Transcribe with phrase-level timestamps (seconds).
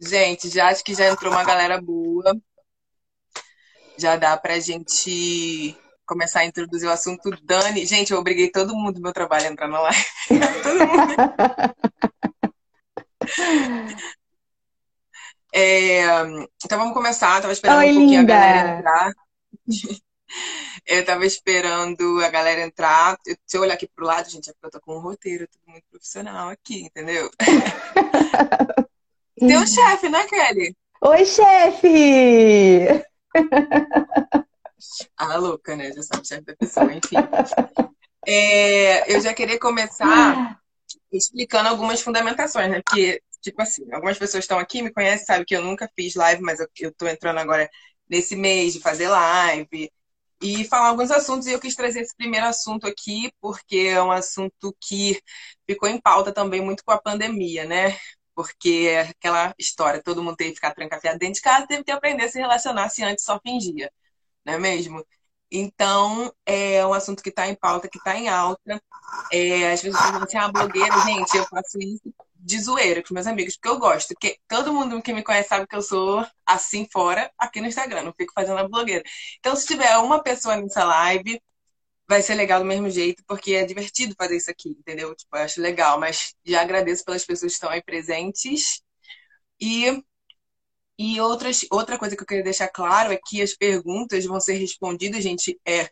[0.00, 2.36] Gente, já acho que já entrou uma galera boa.
[3.96, 5.76] Já dá pra gente
[6.06, 7.30] começar a introduzir o assunto.
[7.42, 10.04] Dani, gente, eu obriguei todo mundo do meu trabalho a entrar na live.
[10.62, 11.14] todo mundo.
[15.54, 16.02] É,
[16.64, 17.40] então vamos começar.
[17.40, 18.34] Tava esperando Oi, um pouquinho linda.
[18.34, 19.12] a galera entrar.
[20.86, 23.16] Eu tava esperando a galera entrar.
[23.24, 25.46] Eu- Se eu olhar aqui pro lado, gente, é porque eu tô com um roteiro,
[25.46, 27.30] tudo muito profissional aqui, entendeu?
[29.38, 30.76] Tem um chefe, né, Kelly?
[31.02, 33.04] Oi, chefe!
[35.16, 35.90] Ah, louca, né?
[35.92, 37.16] Já sabe o chefe da pessoa, enfim.
[38.26, 40.58] É, eu já queria começar
[41.12, 42.82] explicando algumas fundamentações, né?
[42.84, 46.42] Porque, tipo assim, algumas pessoas estão aqui, me conhecem, sabem que eu nunca fiz live,
[46.42, 47.68] mas eu, eu tô entrando agora
[48.08, 49.90] nesse mês de fazer live
[50.42, 51.46] e falar alguns assuntos.
[51.46, 55.20] E eu quis trazer esse primeiro assunto aqui, porque é um assunto que
[55.66, 57.96] ficou em pauta também muito com a pandemia, né?
[58.34, 61.90] Porque é aquela história, todo mundo teve que ficar trancafiado dentro de casa, teve que
[61.90, 63.90] aprender a se relacionar se antes só fingia,
[64.44, 65.04] não é mesmo?
[65.50, 68.82] Então, é um assunto que está em pauta, que está em alta.
[69.32, 73.26] É, as pessoas falam assim, ah, blogueira, gente, eu faço isso de zoeira com meus
[73.26, 74.08] amigos, porque eu gosto.
[74.14, 78.02] Porque todo mundo que me conhece sabe que eu sou assim fora, aqui no Instagram,
[78.02, 79.04] não fico fazendo a blogueira.
[79.38, 81.40] Então, se tiver uma pessoa nessa live,
[82.08, 85.14] vai ser legal do mesmo jeito, porque é divertido fazer isso aqui, entendeu?
[85.14, 88.82] Tipo, eu acho legal, mas já agradeço pelas pessoas que estão aí presentes.
[89.60, 90.02] E
[90.98, 94.54] e outras, outra coisa que eu queria deixar claro é que as perguntas vão ser
[94.54, 95.90] respondidas, gente, é,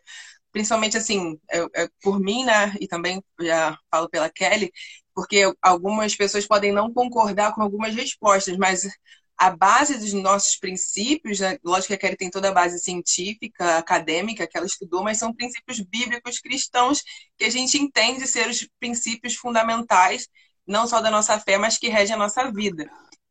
[0.51, 2.75] principalmente assim, é, é, por mim, né?
[2.79, 4.71] E também já falo pela Kelly,
[5.15, 8.89] porque algumas pessoas podem não concordar com algumas respostas, mas
[9.37, 11.57] a base dos nossos princípios, né?
[11.63, 15.33] lógico que a Kelly tem toda a base científica, acadêmica que ela estudou, mas são
[15.33, 17.01] princípios bíblicos cristãos
[17.37, 20.27] que a gente entende ser os princípios fundamentais,
[20.65, 22.89] não só da nossa fé, mas que regem a nossa vida.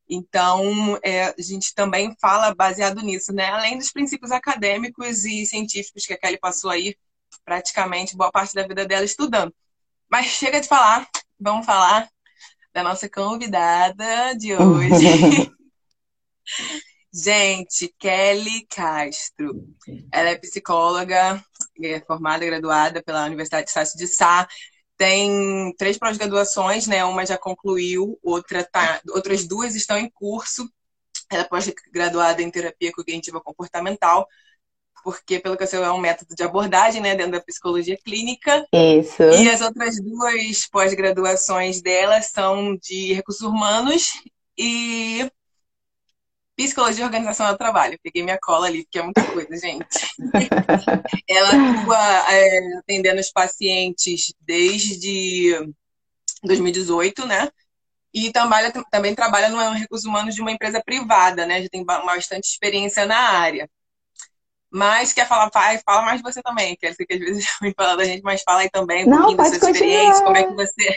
[0.08, 3.46] Então, é, a gente também fala baseado nisso, né?
[3.46, 6.94] Além dos princípios acadêmicos e científicos que a Kelly passou aí
[7.44, 9.54] praticamente boa parte da vida dela estudando.
[10.10, 11.08] Mas chega de falar,
[11.40, 12.08] vamos falar
[12.74, 15.50] da nossa convidada de hoje.
[17.12, 19.68] Gente, Kelly Castro.
[20.10, 21.44] Ela é psicóloga,
[21.82, 24.48] é formada, graduada pela Universidade de Estácio de Sá.
[24.96, 27.04] Tem três pós-graduações, né?
[27.04, 30.66] Uma já concluiu, outra tá, outras duas estão em curso.
[31.30, 34.26] Ela é pós-graduada em terapia cognitiva comportamental,
[35.04, 38.64] porque, pelo que eu sei, é um método de abordagem, né, dentro da psicologia clínica.
[38.72, 39.22] Isso.
[39.22, 44.12] E as outras duas pós-graduações dela são de recursos humanos
[44.56, 45.28] e
[46.64, 47.98] psicologia e organização do trabalho.
[48.02, 49.86] Peguei minha cola ali, porque é muita coisa, gente.
[51.28, 55.54] Ela atua é, atendendo os pacientes desde
[56.42, 57.48] 2018, né?
[58.14, 61.62] E trabalha, também trabalha no recursos humanos de uma empresa privada, né?
[61.62, 63.68] Já tem bastante experiência na área.
[64.70, 67.46] Mas quer falar, fala, fala mais de você também, que eu sei que às vezes
[67.60, 70.24] me fala da gente, mas fala aí também um Não, pouquinho da pode sua experiência,
[70.24, 70.96] como é que você.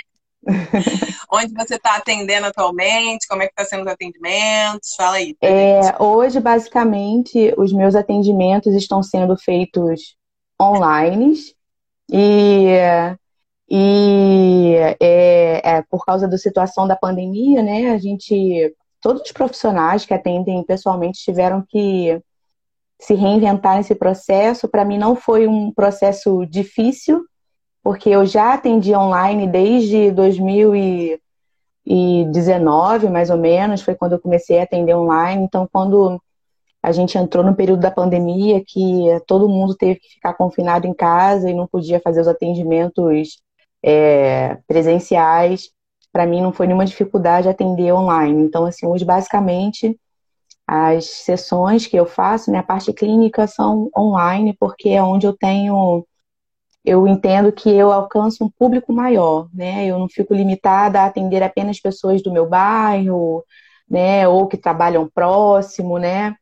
[1.32, 4.96] Onde você está atendendo atualmente, como é que está sendo os atendimentos?
[4.96, 5.36] Fala aí.
[5.42, 10.16] É, hoje, basicamente, os meus atendimentos estão sendo feitos
[10.62, 11.34] online
[12.12, 12.68] e,
[13.70, 17.92] e é, é, por causa da situação da pandemia, né?
[17.92, 22.22] A gente, todos os profissionais que atendem pessoalmente tiveram que
[23.00, 24.68] se reinventar nesse processo.
[24.68, 27.26] Para mim, não foi um processo difícil,
[27.86, 34.64] porque eu já atendi online desde 2019, mais ou menos, foi quando eu comecei a
[34.64, 35.44] atender online.
[35.44, 36.20] Então, quando
[36.82, 40.96] a gente entrou no período da pandemia, que todo mundo teve que ficar confinado em
[40.96, 43.40] casa e não podia fazer os atendimentos
[43.84, 45.70] é, presenciais,
[46.12, 48.46] para mim não foi nenhuma dificuldade atender online.
[48.46, 49.96] Então, assim, hoje, basicamente,
[50.66, 55.38] as sessões que eu faço, né, a parte clínica são online, porque é onde eu
[55.38, 56.04] tenho
[56.86, 59.86] eu entendo que eu alcanço um público maior, né?
[59.86, 63.44] Eu não fico limitada a atender apenas pessoas do meu bairro,
[63.90, 64.28] né?
[64.28, 66.36] Ou que trabalham próximo, né?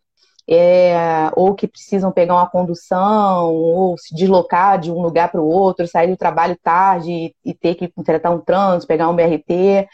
[0.48, 5.48] É, ou que precisam pegar uma condução, ou se deslocar de um lugar para o
[5.48, 9.88] outro, sair do trabalho tarde e, ter que tratar um trânsito, pegar um BRT.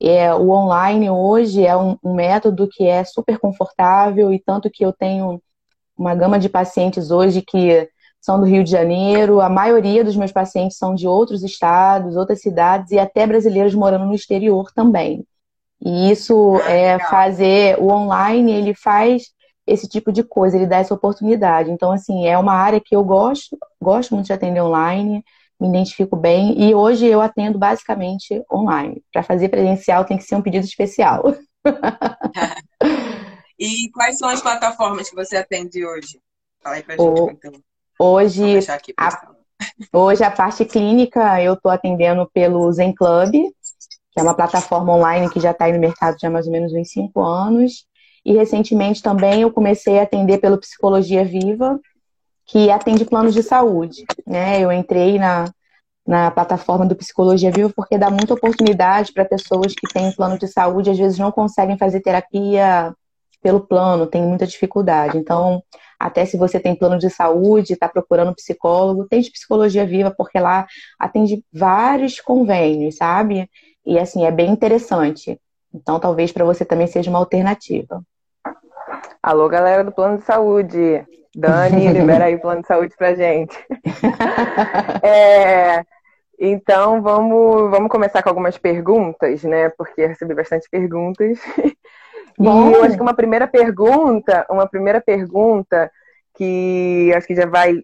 [0.00, 4.84] É, o online hoje é um, um método que é super confortável e tanto que
[4.84, 5.40] eu tenho
[5.96, 7.88] uma gama de pacientes hoje que
[8.22, 12.40] são do Rio de Janeiro, a maioria dos meus pacientes são de outros estados, outras
[12.40, 15.26] cidades e até brasileiros morando no exterior também.
[15.84, 19.24] E isso Ah, é fazer o online, ele faz
[19.66, 21.70] esse tipo de coisa, ele dá essa oportunidade.
[21.70, 25.24] Então, assim, é uma área que eu gosto, gosto muito de atender online,
[25.60, 29.02] me identifico bem e hoje eu atendo basicamente online.
[29.12, 31.24] Para fazer presencial tem que ser um pedido especial.
[33.58, 36.20] E quais são as plataformas que você atende hoje?
[36.62, 37.30] Fala aí pra gente, o...
[37.30, 37.52] então.
[37.98, 38.58] Hoje,
[38.98, 39.22] a...
[39.92, 45.30] hoje a parte clínica eu estou atendendo pelo Zen Club, que é uma plataforma online
[45.30, 47.86] que já está aí no mercado já há mais ou menos uns cinco anos.
[48.24, 51.80] E recentemente também eu comecei a atender pelo Psicologia Viva,
[52.46, 54.04] que atende planos de saúde.
[54.26, 54.60] Né?
[54.60, 55.46] Eu entrei na,
[56.06, 60.46] na plataforma do Psicologia Viva porque dá muita oportunidade para pessoas que têm plano de
[60.46, 62.94] saúde, às vezes não conseguem fazer terapia
[63.42, 65.18] pelo plano, tem muita dificuldade.
[65.18, 65.62] Então,
[66.02, 70.38] até se você tem plano de saúde, está procurando psicólogo, tem de Psicologia Viva, porque
[70.40, 70.66] lá
[70.98, 73.48] atende vários convênios, sabe?
[73.86, 75.40] E assim, é bem interessante.
[75.72, 78.02] Então, talvez para você também seja uma alternativa.
[79.22, 81.06] Alô, galera do plano de saúde.
[81.36, 83.56] Dani, libera aí o plano de saúde pra gente.
[85.04, 85.84] é,
[86.36, 89.68] então, vamos, vamos começar com algumas perguntas, né?
[89.68, 91.38] Porque eu recebi bastante perguntas.
[92.38, 92.70] Bom.
[92.70, 95.90] E eu acho que uma primeira pergunta, uma primeira pergunta
[96.34, 97.76] que acho que já vai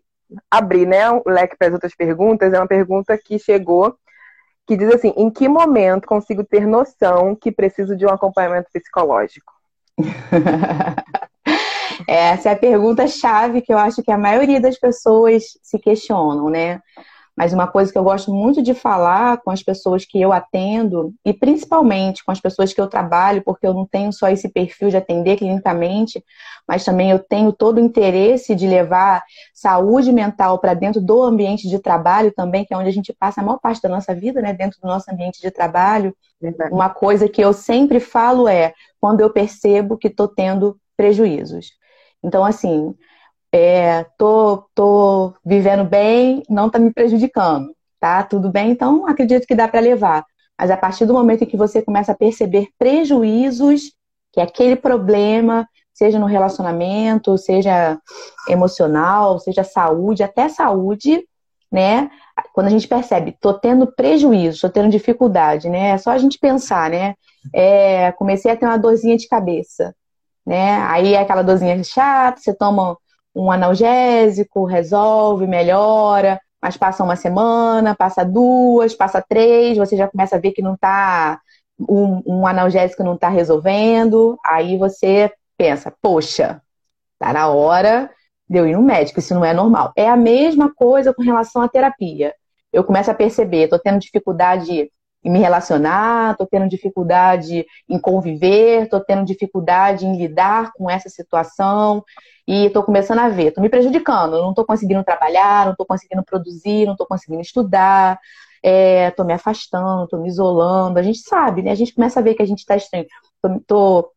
[0.50, 3.96] abrir, né, o leque para as outras perguntas, é uma pergunta que chegou
[4.68, 9.52] que diz assim: em que momento consigo ter noção que preciso de um acompanhamento psicológico?
[12.06, 16.48] Essa é a pergunta chave que eu acho que a maioria das pessoas se questionam,
[16.48, 16.80] né?
[17.38, 21.14] Mas uma coisa que eu gosto muito de falar com as pessoas que eu atendo,
[21.24, 24.90] e principalmente com as pessoas que eu trabalho, porque eu não tenho só esse perfil
[24.90, 26.20] de atender clinicamente,
[26.66, 29.22] mas também eu tenho todo o interesse de levar
[29.54, 33.40] saúde mental para dentro do ambiente de trabalho também, que é onde a gente passa
[33.40, 34.52] a maior parte da nossa vida, né?
[34.52, 36.12] Dentro do nosso ambiente de trabalho.
[36.72, 41.70] Uma coisa que eu sempre falo é quando eu percebo que estou tendo prejuízos.
[42.22, 42.94] Então, assim,
[43.52, 48.22] é, tô, tô vivendo bem, não tá me prejudicando, tá?
[48.22, 50.24] Tudo bem, então acredito que dá para levar.
[50.58, 53.92] Mas a partir do momento em que você começa a perceber prejuízos,
[54.32, 57.98] que é aquele problema, seja no relacionamento, seja
[58.48, 61.24] emocional, seja saúde, até saúde,
[61.70, 62.10] né?
[62.52, 65.90] Quando a gente percebe, tô tendo prejuízo, tô tendo dificuldade, né?
[65.90, 67.14] É só a gente pensar, né?
[67.54, 69.94] É, comecei a ter uma dorzinha de cabeça,
[70.46, 70.82] né?
[70.82, 72.96] Aí é aquela dorzinha chata, você toma
[73.38, 80.36] um analgésico, resolve, melhora, mas passa uma semana, passa duas, passa três, você já começa
[80.36, 81.40] a ver que não tá.
[81.78, 86.60] Um, um analgésico não está resolvendo, aí você pensa, poxa,
[87.20, 88.10] tá na hora
[88.48, 89.92] de eu ir no médico, isso não é normal.
[89.96, 92.34] É a mesma coisa com relação à terapia.
[92.72, 94.90] Eu começo a perceber, estou tendo dificuldade
[95.28, 101.10] em me relacionar, estou tendo dificuldade em conviver, estou tendo dificuldade em lidar com essa
[101.10, 102.02] situação
[102.46, 106.24] e estou começando a ver, estou me prejudicando, não estou conseguindo trabalhar, não estou conseguindo
[106.24, 108.18] produzir, não estou conseguindo estudar,
[108.62, 110.98] estou é, me afastando, estou me isolando.
[110.98, 111.72] A gente sabe, né?
[111.72, 113.04] A gente começa a ver que a gente está estranho.
[113.60, 114.10] Estou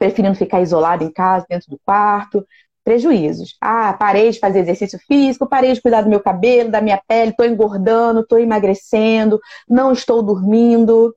[0.00, 2.44] preferindo ficar isolado em casa, dentro do quarto,
[2.90, 3.56] prejuízos.
[3.60, 7.30] Ah, parei de fazer exercício físico, parei de cuidar do meu cabelo, da minha pele,
[7.30, 11.14] estou engordando, estou emagrecendo, não estou dormindo.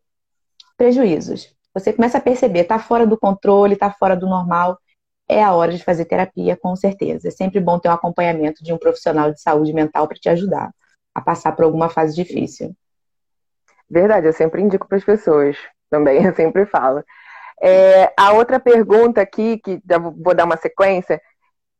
[0.77, 1.51] Prejuízos.
[1.73, 4.77] Você começa a perceber, está fora do controle, está fora do normal.
[5.27, 7.29] É a hora de fazer terapia, com certeza.
[7.29, 10.69] É sempre bom ter um acompanhamento de um profissional de saúde mental para te ajudar
[11.15, 12.75] a passar por alguma fase difícil.
[13.89, 15.57] Verdade, eu sempre indico para as pessoas
[15.89, 17.03] também, eu sempre falo.
[17.59, 19.81] É, a outra pergunta aqui, que
[20.21, 21.19] vou dar uma sequência,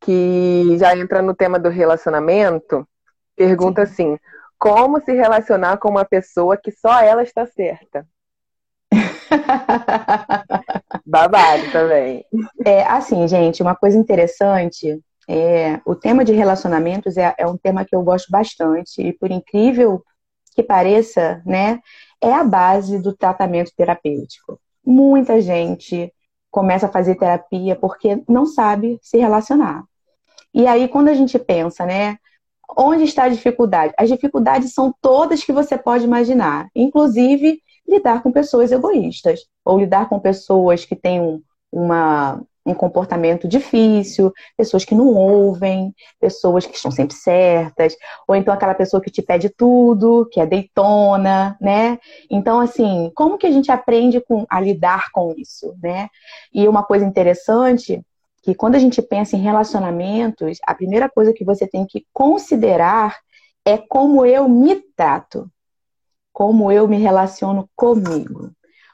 [0.04, 2.86] que já entra no tema do relacionamento,
[3.34, 3.92] pergunta Sim.
[3.92, 4.18] assim:
[4.58, 8.06] como se relacionar com uma pessoa que só ela está certa?
[11.06, 12.24] Babado também.
[12.64, 17.84] É assim, gente, uma coisa interessante é o tema de relacionamentos é, é um tema
[17.84, 20.04] que eu gosto bastante e por incrível
[20.54, 21.80] que pareça, né,
[22.20, 24.60] é a base do tratamento terapêutico.
[24.84, 26.12] Muita gente
[26.50, 29.82] começa a fazer terapia porque não sabe se relacionar.
[30.54, 32.16] E aí, quando a gente pensa, né?
[32.76, 33.92] Onde está a dificuldade?
[33.98, 40.08] As dificuldades são todas que você pode imaginar, inclusive lidar com pessoas egoístas, ou lidar
[40.08, 46.76] com pessoas que têm um, uma, um comportamento difícil, pessoas que não ouvem, pessoas que
[46.76, 47.94] estão sempre certas,
[48.26, 51.98] ou então aquela pessoa que te pede tudo, que é deitona, né?
[52.30, 56.08] Então, assim, como que a gente aprende com, a lidar com isso, né?
[56.52, 58.02] E uma coisa interessante
[58.44, 63.18] que quando a gente pensa em relacionamentos, a primeira coisa que você tem que considerar
[63.64, 65.50] é como eu me trato,
[66.30, 68.50] como eu me relaciono comigo.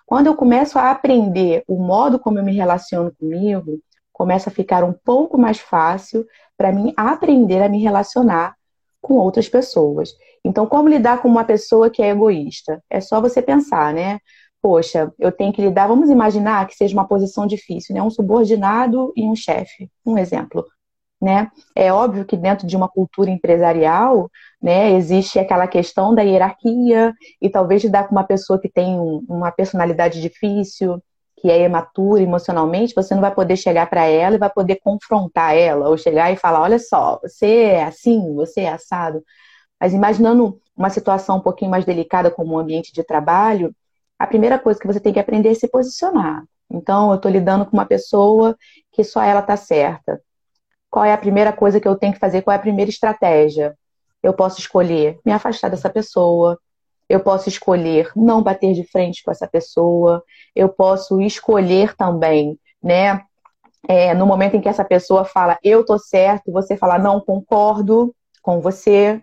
[0.07, 3.81] Quando eu começo a aprender o modo como eu me relaciono comigo,
[4.13, 6.25] começa a ficar um pouco mais fácil
[6.57, 8.55] para mim aprender a me relacionar
[9.01, 10.11] com outras pessoas.
[10.45, 12.81] Então, como lidar com uma pessoa que é egoísta?
[12.89, 14.21] É só você pensar, né?
[14.63, 18.03] Poxa, eu tenho que lidar, vamos imaginar que seja uma posição difícil, né?
[18.03, 20.65] Um subordinado e um chefe, um exemplo.
[21.21, 21.51] Né?
[21.77, 24.31] É óbvio que dentro de uma cultura empresarial,
[24.63, 27.13] né, existe aquela questão da hierarquia
[27.43, 30.99] e talvez lidar com uma pessoa que tem um, uma personalidade difícil,
[31.41, 35.57] que é imatura emocionalmente, você não vai poder chegar para ela e vai poder confrontar
[35.57, 39.23] ela, ou chegar e falar: olha só, você é assim, você é assado.
[39.81, 43.75] Mas imaginando uma situação um pouquinho mais delicada como um ambiente de trabalho,
[44.21, 46.45] a primeira coisa que você tem que aprender é se posicionar.
[46.71, 48.55] Então, eu estou lidando com uma pessoa
[48.93, 50.21] que só ela está certa.
[50.91, 52.43] Qual é a primeira coisa que eu tenho que fazer?
[52.43, 53.75] Qual é a primeira estratégia?
[54.23, 56.59] Eu posso escolher me afastar dessa pessoa,
[57.09, 60.23] eu posso escolher não bater de frente com essa pessoa,
[60.55, 63.23] eu posso escolher também, né?
[63.89, 68.15] É, no momento em que essa pessoa fala eu tô certo, você fala não concordo
[68.43, 69.23] com você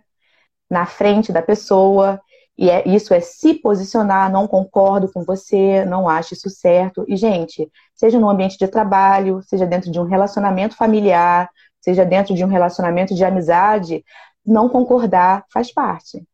[0.67, 2.19] na frente da pessoa.
[2.57, 7.05] E é, isso é se posicionar, não concordo com você, não acho isso certo.
[7.07, 11.49] E, gente, seja no ambiente de trabalho, seja dentro de um relacionamento familiar,
[11.79, 14.03] seja dentro de um relacionamento de amizade,
[14.45, 16.25] não concordar faz parte.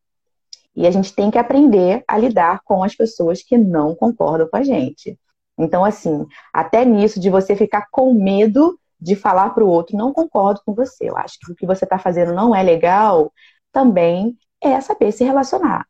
[0.76, 4.58] E a gente tem que aprender a lidar com as pessoas que não concordam com
[4.58, 5.20] a gente.
[5.58, 10.14] Então, assim, até nisso de você ficar com medo de falar para o outro, não
[10.14, 13.32] concordo com você, eu acho que o que você está fazendo não é legal,
[13.72, 15.86] também é saber se relacionar.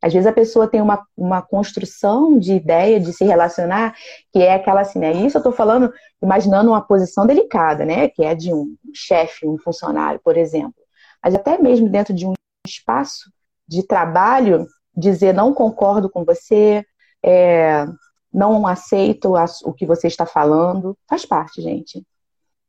[0.00, 3.94] Às vezes a pessoa tem uma, uma construção de ideia de se relacionar,
[4.32, 5.12] que é aquela assim, né?
[5.12, 8.08] Isso eu estou falando, imaginando uma posição delicada, né?
[8.08, 10.74] Que é de um chefe, um funcionário, por exemplo.
[11.22, 12.34] Mas até mesmo dentro de um
[12.66, 13.30] espaço
[13.66, 16.84] de trabalho, dizer não concordo com você,
[17.24, 17.86] é,
[18.32, 22.04] não aceito o que você está falando, faz parte, gente.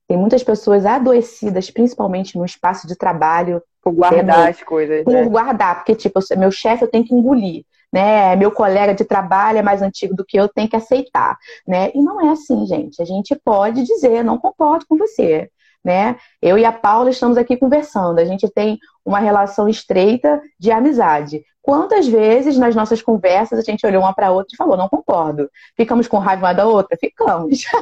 [0.07, 3.61] Tem muitas pessoas adoecidas, principalmente no espaço de trabalho.
[3.81, 5.03] Por guardar as coisas.
[5.03, 5.25] Por né?
[5.25, 8.35] guardar, porque, tipo, meu chefe eu tenho que engolir, né?
[8.35, 11.91] Meu colega de trabalho é mais antigo do que eu, tenho que aceitar, né?
[11.93, 13.01] E não é assim, gente.
[13.01, 15.49] A gente pode dizer, não concordo com você
[15.83, 16.17] né?
[16.41, 18.19] Eu e a Paula estamos aqui conversando.
[18.19, 21.41] A gente tem uma relação estreita de amizade.
[21.61, 24.89] Quantas vezes nas nossas conversas a gente olhou uma para a outra e falou, não
[24.89, 25.49] concordo.
[25.75, 26.97] Ficamos com raiva uma da outra?
[26.99, 27.63] Ficamos.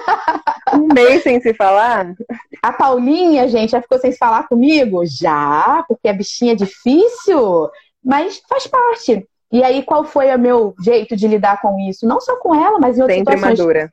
[0.74, 2.14] Um mês sem se falar?
[2.62, 5.06] A Paulinha, gente, já ficou sem se falar comigo?
[5.06, 7.70] Já, porque a bichinha é difícil,
[8.04, 9.26] mas faz parte.
[9.50, 12.06] E aí, qual foi o meu jeito de lidar com isso?
[12.06, 13.60] Não só com ela, mas em outras Sempre situações.
[13.60, 13.90] madura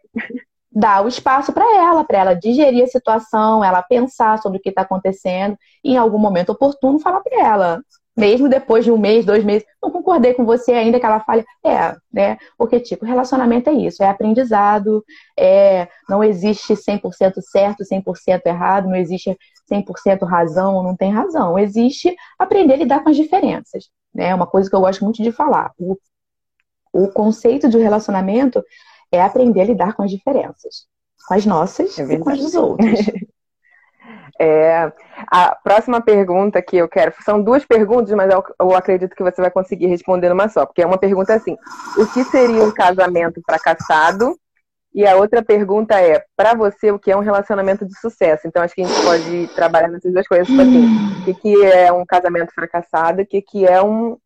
[0.75, 4.71] dar o espaço para ela, para ela digerir a situação, ela pensar sobre o que
[4.71, 7.83] está acontecendo e em algum momento oportuno falar para ela.
[8.17, 11.45] Mesmo depois de um mês, dois meses, não concordei com você ainda que ela fale,
[11.65, 12.39] é, né?
[12.57, 15.05] Porque, tipo, relacionamento é isso, é aprendizado,
[15.37, 19.37] é, não existe 100% certo, 100% errado, não existe
[19.71, 21.59] 100% razão não tem razão.
[21.59, 24.35] Existe aprender a lidar com as diferenças, né?
[24.35, 25.73] Uma coisa que eu gosto muito de falar.
[25.79, 25.97] O,
[26.93, 28.63] o conceito de relacionamento
[29.13, 30.87] é aprender a lidar com as diferenças,
[31.27, 33.01] com as nossas é e com as dos outros.
[34.39, 34.93] É,
[35.29, 39.41] a próxima pergunta que eu quero são duas perguntas, mas eu, eu, acredito que você
[39.41, 41.57] vai conseguir responder numa só, porque é uma pergunta assim:
[41.97, 44.37] o que seria um casamento fracassado?
[44.93, 48.47] E a outra pergunta é: para você, o que é um relacionamento de sucesso?
[48.47, 50.87] Então acho que a gente pode trabalhar nessas duas coisas, tipo assim,
[51.21, 54.19] o que, que é um casamento fracassado, o que, que é um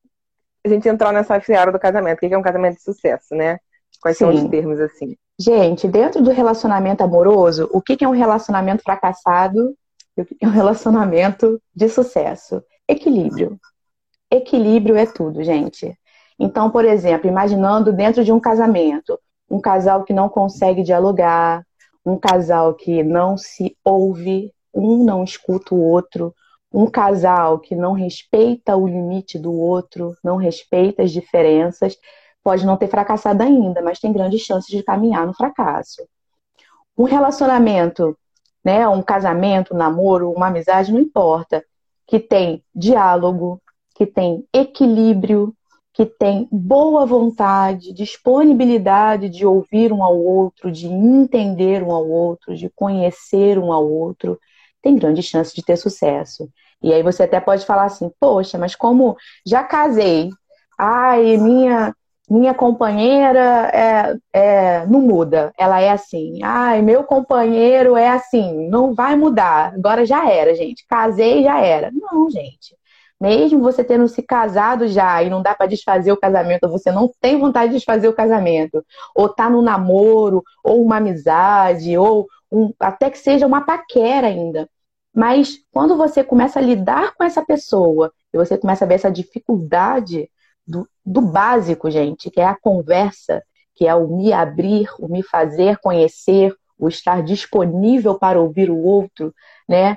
[0.65, 3.59] a gente entrar nessa seara do casamento, o que é um casamento de sucesso, né?
[4.01, 4.25] Quais Sim.
[4.25, 5.17] são os termos assim?
[5.41, 9.75] Gente, dentro do relacionamento amoroso, o que é um relacionamento fracassado
[10.17, 12.63] e o que é um relacionamento de sucesso?
[12.89, 13.59] Equilíbrio.
[14.31, 15.97] Equilíbrio é tudo, gente.
[16.39, 19.19] Então, por exemplo, imaginando dentro de um casamento,
[19.51, 21.65] um casal que não consegue dialogar,
[22.05, 26.35] um casal que não se ouve, um não escuta o outro,
[26.73, 31.97] um casal que não respeita o limite do outro, não respeita as diferenças,
[32.49, 36.09] pode não ter fracassado ainda, mas tem grandes chances de caminhar no fracasso.
[36.97, 38.17] Um relacionamento,
[38.65, 41.63] né, um casamento, um namoro, uma amizade, não importa,
[42.07, 43.61] que tem diálogo,
[43.95, 45.55] que tem equilíbrio,
[45.93, 52.57] que tem boa vontade, disponibilidade de ouvir um ao outro, de entender um ao outro,
[52.57, 54.41] de conhecer um ao outro,
[54.81, 56.49] tem grandes chances de ter sucesso.
[56.83, 60.31] E aí você até pode falar assim: poxa, mas como já casei,
[60.79, 61.95] ai, minha
[62.31, 66.41] minha companheira é, é, não muda, ela é assim.
[66.43, 69.75] Ai, meu companheiro é assim, não vai mudar.
[69.75, 70.87] Agora já era, gente.
[70.87, 71.91] Casei já era.
[71.91, 72.77] Não, gente.
[73.21, 77.11] Mesmo você tendo se casado já e não dá para desfazer o casamento, você não
[77.21, 82.73] tem vontade de desfazer o casamento, ou tá no namoro, ou uma amizade, ou um,
[82.79, 84.69] até que seja uma paquera ainda.
[85.15, 89.11] Mas quando você começa a lidar com essa pessoa e você começa a ver essa
[89.11, 90.31] dificuldade
[91.09, 93.43] do, básico, gente, que é a conversa,
[93.75, 98.79] que é o me abrir, o me fazer conhecer, o estar disponível para ouvir o
[98.79, 99.35] outro,
[99.69, 99.97] né?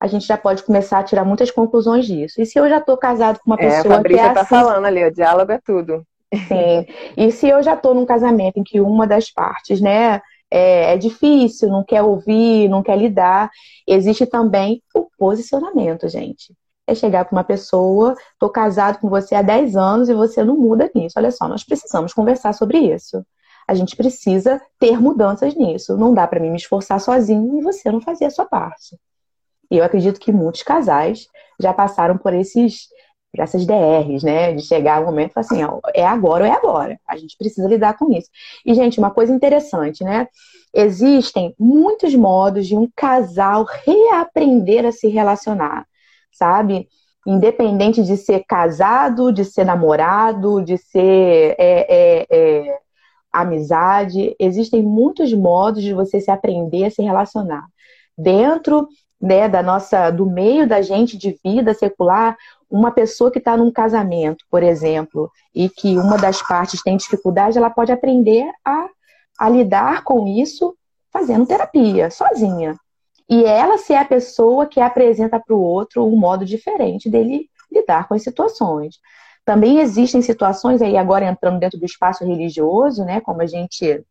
[0.00, 2.40] A gente já pode começar a tirar muitas conclusões disso.
[2.40, 4.40] E se eu já estou casado com uma é, pessoa a Fabrícia que é tá
[4.40, 6.04] assim, falando ali, o diálogo é tudo.
[6.34, 6.86] Sim.
[7.16, 10.96] E se eu já estou num casamento em que uma das partes, né, é, é,
[10.98, 13.50] difícil, não quer ouvir, não quer lidar,
[13.86, 16.52] existe também o posicionamento, gente.
[16.86, 20.56] É chegar para uma pessoa, estou casado com você há 10 anos e você não
[20.56, 21.14] muda nisso.
[21.16, 23.24] Olha só, nós precisamos conversar sobre isso.
[23.68, 25.96] A gente precisa ter mudanças nisso.
[25.96, 28.98] Não dá para mim me esforçar sozinho e você não fazer a sua parte.
[29.70, 32.88] E eu acredito que muitos casais já passaram por esses
[33.32, 34.52] por essas DRs, né?
[34.52, 37.00] De chegar um momento assim, ó, é agora ou é agora.
[37.08, 38.28] A gente precisa lidar com isso.
[38.64, 40.28] E, gente, uma coisa interessante, né?
[40.74, 45.86] Existem muitos modos de um casal reaprender a se relacionar,
[46.32, 46.88] sabe?
[47.26, 52.78] Independente de ser casado, de ser namorado, de ser é, é, é,
[53.32, 57.64] amizade, existem muitos modos de você se aprender a se relacionar.
[58.16, 58.88] Dentro
[59.20, 62.36] né, da nossa, do meio da gente de vida secular,
[62.68, 67.56] uma pessoa que está num casamento, por exemplo, e que uma das partes tem dificuldade,
[67.56, 68.88] ela pode aprender a,
[69.38, 70.74] a lidar com isso
[71.12, 72.74] fazendo terapia, sozinha.
[73.32, 78.06] E ela ser a pessoa que apresenta para o outro um modo diferente dele lidar
[78.06, 78.98] com as situações.
[79.42, 84.04] Também existem situações aí agora entrando dentro do espaço religioso, né, como a gente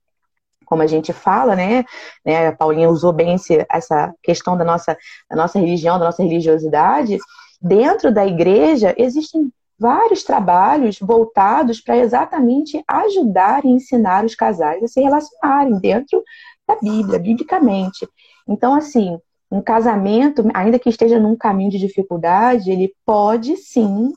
[0.66, 1.84] como a gente fala, né?
[2.26, 4.98] né a Paulinha usou bem esse, essa questão da nossa,
[5.30, 7.20] da nossa religião, da nossa religiosidade.
[7.62, 14.88] Dentro da igreja existem vários trabalhos voltados para exatamente ajudar e ensinar os casais a
[14.88, 16.24] se relacionarem dentro
[16.68, 18.08] da Bíblia, biblicamente.
[18.48, 19.20] Então, assim,
[19.52, 24.14] um casamento, ainda que esteja num caminho de dificuldade, ele pode sim,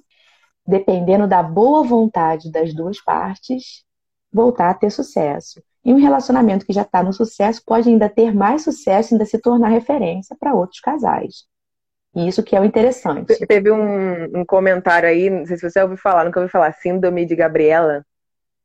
[0.66, 3.84] dependendo da boa vontade das duas partes,
[4.32, 5.62] voltar a ter sucesso.
[5.84, 9.38] E um relacionamento que já está no sucesso pode ainda ter mais sucesso, ainda se
[9.38, 11.44] tornar referência para outros casais.
[12.14, 13.44] E isso que é o interessante.
[13.46, 17.26] Teve um, um, comentário aí, não sei se você ouviu falar, nunca ouviu falar, Síndrome
[17.26, 18.04] de Gabriela.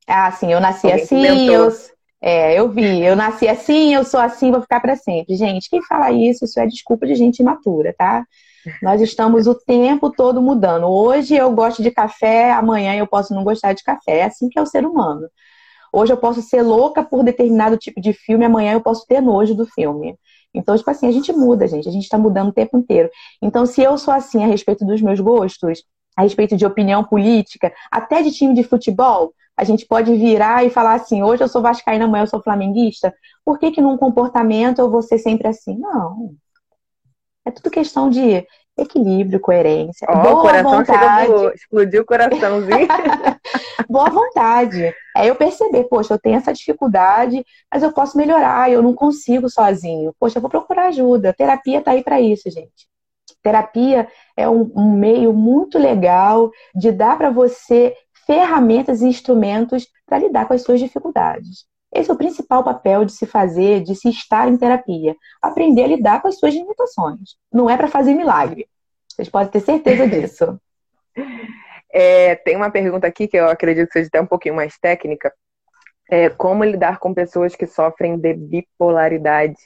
[0.06, 1.68] Ah, sim, eu nasci Alguém assim, eu,
[2.22, 5.36] é, eu vi, eu nasci assim, eu sou assim, vou ficar para sempre.
[5.36, 8.24] Gente, quem fala isso, isso é desculpa de gente imatura, tá?
[8.82, 10.86] Nós estamos o tempo todo mudando.
[10.86, 14.18] Hoje eu gosto de café, amanhã eu posso não gostar de café.
[14.18, 15.28] É assim que é o ser humano.
[15.92, 19.54] Hoje eu posso ser louca por determinado tipo de filme, amanhã eu posso ter nojo
[19.54, 20.14] do filme.
[20.54, 21.88] Então, tipo assim, a gente muda, gente.
[21.88, 23.08] A gente está mudando o tempo inteiro.
[23.40, 25.82] Então, se eu sou assim a respeito dos meus gostos,
[26.16, 30.70] a respeito de opinião política, até de time de futebol, a gente pode virar e
[30.70, 33.14] falar assim: hoje eu sou vascaína, amanhã eu sou flamenguista.
[33.44, 35.78] Por que, que num comportamento eu vou ser sempre assim?
[35.78, 36.30] Não.
[37.44, 38.46] É tudo questão de
[38.78, 40.08] equilíbrio, coerência.
[40.08, 41.54] Oh, boa coração vontade.
[41.54, 42.88] explodiu o coraçãozinho.
[43.86, 44.94] boa vontade.
[45.14, 49.50] É eu perceber, poxa, eu tenho essa dificuldade, mas eu posso melhorar, eu não consigo
[49.50, 50.14] sozinho.
[50.18, 51.34] Poxa, eu vou procurar ajuda.
[51.34, 52.88] Terapia tá aí para isso, gente.
[53.42, 57.94] Terapia é um, um meio muito legal de dar para você
[58.30, 61.64] ferramentas e instrumentos para lidar com as suas dificuldades.
[61.92, 65.16] Esse é o principal papel de se fazer, de se estar em terapia.
[65.42, 67.34] Aprender a lidar com as suas limitações.
[67.52, 68.68] Não é para fazer milagre.
[69.08, 70.60] Vocês podem ter certeza disso.
[71.92, 75.34] É, tem uma pergunta aqui que eu acredito que seja até um pouquinho mais técnica.
[76.08, 79.58] É, como lidar com pessoas que sofrem de bipolaridade?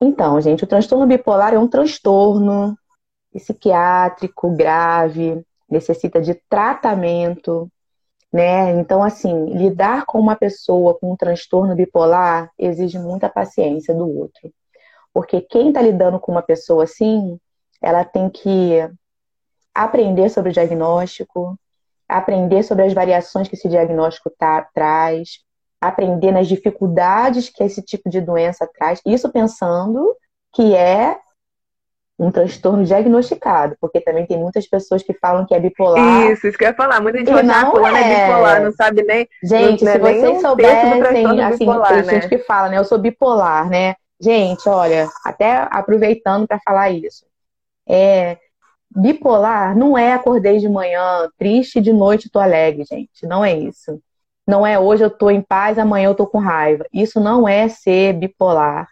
[0.00, 2.78] Então, gente, o transtorno bipolar é um transtorno
[3.32, 7.70] psiquiátrico grave, necessita de tratamento,
[8.32, 8.70] né?
[8.72, 14.52] Então, assim, lidar com uma pessoa com um transtorno bipolar exige muita paciência do outro.
[15.12, 17.38] Porque quem está lidando com uma pessoa assim,
[17.82, 18.88] ela tem que
[19.74, 21.58] aprender sobre o diagnóstico,
[22.08, 25.40] aprender sobre as variações que esse diagnóstico tá, traz,
[25.80, 29.00] aprender nas dificuldades que esse tipo de doença traz.
[29.06, 30.14] Isso pensando
[30.52, 31.18] que é
[32.20, 36.30] um transtorno diagnosticado, porque também tem muitas pessoas que falam que é bipolar.
[36.30, 37.00] Isso, isso que eu ia falar.
[37.00, 38.12] Muita gente fala, ah, fulano é.
[38.12, 39.26] é bipolar, não sabe nem.
[39.42, 42.12] Gente, não, se vocês um soubessem, assim, bipolar, tem né?
[42.12, 42.76] gente que fala, né?
[42.76, 43.94] Eu sou bipolar, né?
[44.20, 47.24] Gente, olha, até aproveitando para falar isso.
[47.88, 48.36] É,
[48.94, 53.26] bipolar não é acordei de manhã triste de noite tô alegre, gente.
[53.26, 53.98] Não é isso.
[54.46, 56.84] Não é hoje eu tô em paz, amanhã eu tô com raiva.
[56.92, 58.88] Isso não é ser bipolar.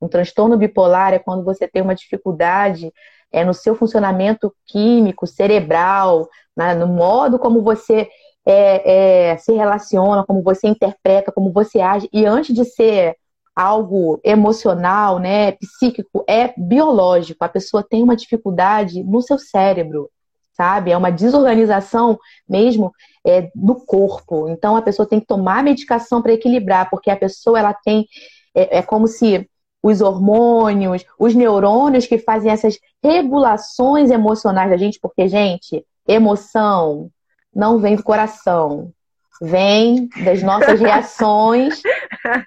[0.00, 2.92] Um transtorno bipolar é quando você tem uma dificuldade
[3.32, 8.08] é, no seu funcionamento químico, cerebral, né, no modo como você
[8.44, 12.08] é, é, se relaciona, como você interpreta, como você age.
[12.12, 13.16] E antes de ser
[13.54, 17.44] algo emocional, né, psíquico, é biológico.
[17.44, 20.10] A pessoa tem uma dificuldade no seu cérebro,
[20.52, 20.90] sabe?
[20.90, 22.92] É uma desorganização mesmo
[23.24, 24.48] é, no corpo.
[24.48, 28.06] Então a pessoa tem que tomar medicação para equilibrar, porque a pessoa ela tem
[28.54, 29.48] é, é como se
[29.82, 37.10] os hormônios, os neurônios que fazem essas regulações emocionais da gente, porque, gente, emoção
[37.54, 38.92] não vem do coração,
[39.40, 41.80] vem das nossas reações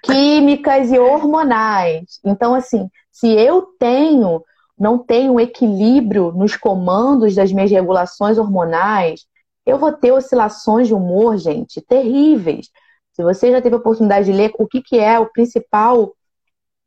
[0.02, 2.20] químicas e hormonais.
[2.24, 4.42] Então, assim, se eu tenho,
[4.78, 9.26] não tenho um equilíbrio nos comandos das minhas regulações hormonais,
[9.66, 12.68] eu vou ter oscilações de humor, gente, terríveis.
[13.12, 16.12] Se você já teve a oportunidade de ler o que, que é o principal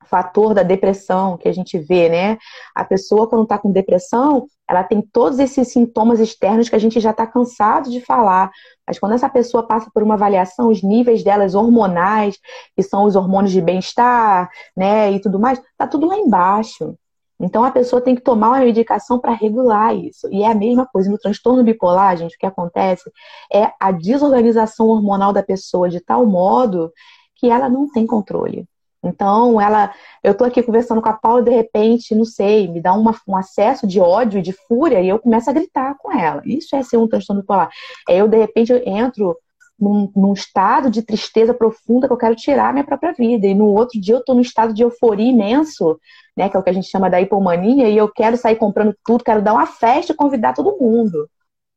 [0.07, 2.37] fator da depressão que a gente vê, né?
[2.73, 6.99] A pessoa, quando está com depressão, ela tem todos esses sintomas externos que a gente
[6.99, 8.51] já está cansado de falar.
[8.85, 12.37] Mas quando essa pessoa passa por uma avaliação, os níveis delas hormonais,
[12.75, 16.97] que são os hormônios de bem-estar, né, e tudo mais, tá tudo lá embaixo.
[17.39, 20.27] Então a pessoa tem que tomar uma medicação para regular isso.
[20.31, 23.09] E é a mesma coisa no transtorno bipolar, gente, o que acontece
[23.53, 26.91] é a desorganização hormonal da pessoa de tal modo
[27.35, 28.67] que ela não tem controle.
[29.03, 32.93] Então, ela, eu tô aqui conversando com a Paula, de repente, não sei, me dá
[32.93, 36.41] uma, um acesso de ódio, de fúria, e eu começo a gritar com ela.
[36.45, 37.69] Isso é ser um transtorno bipolar.
[38.09, 39.37] É eu, de repente, eu entro
[39.79, 43.45] num, num, estado de tristeza profunda que eu quero tirar a minha própria vida.
[43.47, 45.99] E no outro dia eu tô num estado de euforia imenso,
[46.35, 46.49] né?
[46.49, 49.23] Que é o que a gente chama da hipomania, e eu quero sair comprando tudo,
[49.23, 51.29] quero dar uma festa e convidar todo mundo.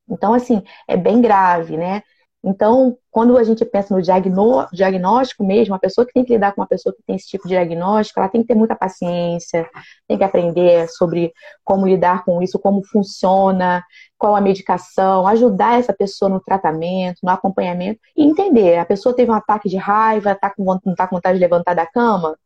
[0.08, 2.02] Então, assim, é bem grave, né?
[2.42, 6.62] Então, quando a gente pensa no diagnóstico mesmo, a pessoa que tem que lidar com
[6.62, 9.68] uma pessoa que tem esse tipo de diagnóstico, ela tem que ter muita paciência,
[10.08, 13.84] tem que aprender sobre como lidar com isso, como funciona,
[14.16, 18.78] qual a medicação, ajudar essa pessoa no tratamento, no acompanhamento e entender.
[18.78, 21.74] A pessoa teve um ataque de raiva, tá com, não está com vontade de levantar
[21.74, 22.36] da cama,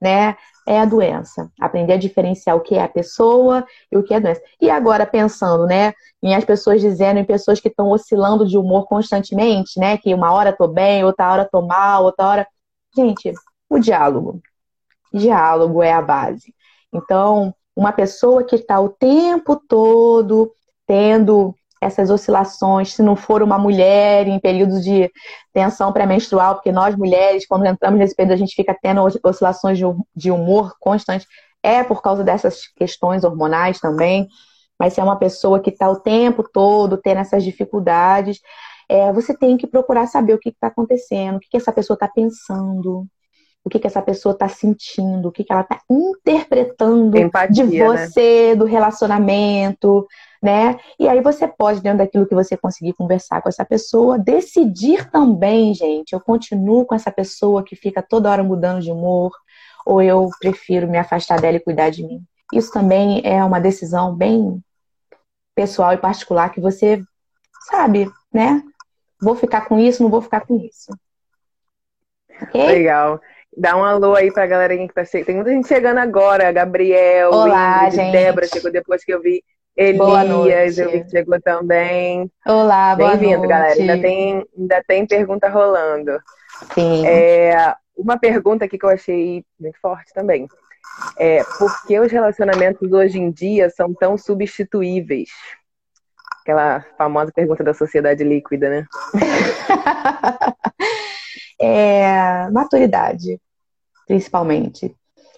[0.00, 0.36] né?
[0.66, 1.50] É a doença.
[1.60, 4.42] Aprender a diferenciar o que é a pessoa e o que é a doença.
[4.60, 8.86] E agora, pensando, né, em as pessoas dizendo, em pessoas que estão oscilando de humor
[8.86, 9.96] constantemente, né?
[9.96, 12.48] Que uma hora tô bem, outra hora tô mal, outra hora.
[12.94, 13.32] Gente,
[13.68, 14.40] o diálogo.
[15.12, 16.54] Diálogo é a base.
[16.92, 20.52] Então, uma pessoa que está o tempo todo
[20.86, 21.54] tendo
[21.86, 25.10] essas oscilações, se não for uma mulher em períodos de
[25.52, 29.78] tensão pré-menstrual, porque nós mulheres, quando entramos nesse período, a gente fica tendo oscilações
[30.14, 31.26] de humor constante,
[31.62, 34.28] é por causa dessas questões hormonais também.
[34.78, 38.40] Mas se é uma pessoa que está o tempo todo tendo essas dificuldades,
[38.88, 41.94] é, você tem que procurar saber o que está acontecendo, o que, que essa pessoa
[41.94, 43.06] está pensando,
[43.64, 47.78] o que, que essa pessoa está sentindo, o que, que ela está interpretando Empatia, de
[47.78, 47.84] né?
[47.84, 48.54] você, né?
[48.54, 50.06] do relacionamento,
[50.46, 50.78] né?
[50.96, 55.74] E aí você pode, dentro daquilo que você conseguir conversar com essa pessoa, decidir também,
[55.74, 59.32] gente, eu continuo com essa pessoa que fica toda hora mudando de humor,
[59.84, 62.22] ou eu prefiro me afastar dela e cuidar de mim.
[62.52, 64.62] Isso também é uma decisão bem
[65.52, 67.02] pessoal e particular que você
[67.68, 68.62] sabe, né?
[69.20, 70.92] Vou ficar com isso, não vou ficar com isso.
[72.40, 72.68] Okay?
[72.68, 73.20] Legal.
[73.56, 75.26] Dá um alô aí pra galerinha que tá chegando.
[75.26, 76.52] Tem muita gente chegando agora.
[76.52, 78.12] Gabriel, Olá, Ingrid, gente.
[78.12, 79.42] Débora chegou depois que eu vi.
[79.76, 82.30] Elias, eu vi que chegou também.
[82.46, 83.78] Olá, boa Bem-vindo, galera.
[83.78, 86.18] Ainda tem, ainda tem pergunta rolando.
[86.72, 87.06] Sim.
[87.06, 90.48] É, uma pergunta aqui que eu achei muito forte também.
[91.18, 95.28] É, por que os relacionamentos hoje em dia são tão substituíveis?
[96.40, 98.86] Aquela famosa pergunta da sociedade líquida, né?
[101.60, 103.38] é, maturidade,
[104.06, 104.96] principalmente.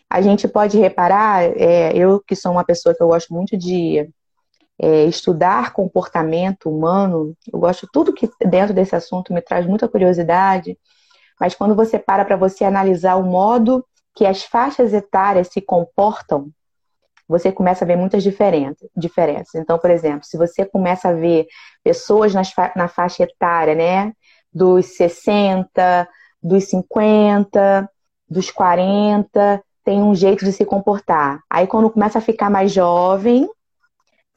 [0.09, 4.09] A gente pode reparar, é, eu que sou uma pessoa que eu gosto muito de
[4.81, 10.79] é, estudar comportamento humano, eu gosto tudo que dentro desse assunto me traz muita curiosidade,
[11.41, 16.51] mas quando você para para você analisar o modo que as faixas etárias se comportam,
[17.29, 19.55] você começa a ver muitas diferenças.
[19.55, 21.47] Então, por exemplo, se você começa a ver
[21.85, 24.13] pessoas nas, na faixa etária, né,
[24.53, 26.09] dos 60,
[26.43, 27.89] dos 50,
[28.29, 31.41] dos 40, tem um jeito de se comportar.
[31.51, 33.49] Aí, quando começa a ficar mais jovem,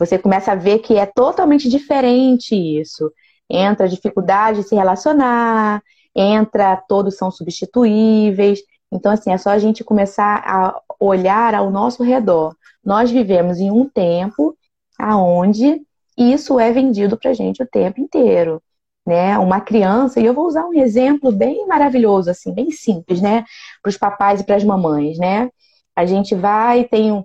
[0.02, 3.14] você começa a ver que é totalmente diferente isso.
[3.48, 5.80] Entra dificuldade de se relacionar,
[6.16, 8.62] entra todos são substituíveis.
[8.92, 12.56] Então, assim, é só a gente começar a olhar ao nosso redor.
[12.84, 14.58] Nós vivemos em um tempo
[14.98, 15.84] aonde
[16.18, 18.60] isso é vendido pra gente o tempo inteiro.
[19.06, 19.38] Né?
[19.38, 23.46] Uma criança, e eu vou usar um exemplo bem maravilhoso, assim, bem simples, né?
[23.84, 25.52] Para os papais e para as mamães, né?
[25.96, 27.24] A gente vai, tem um,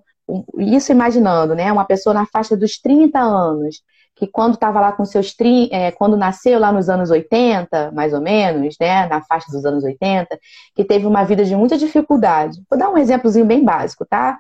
[0.58, 1.72] isso imaginando, né?
[1.72, 3.82] Uma pessoa na faixa dos 30 anos,
[4.16, 8.14] que quando estava lá com seus tri, é, quando nasceu lá nos anos 80, mais
[8.14, 10.38] ou menos, né, na faixa dos anos 80,
[10.74, 12.62] que teve uma vida de muita dificuldade.
[12.68, 14.38] Vou dar um exemplozinho bem básico, tá?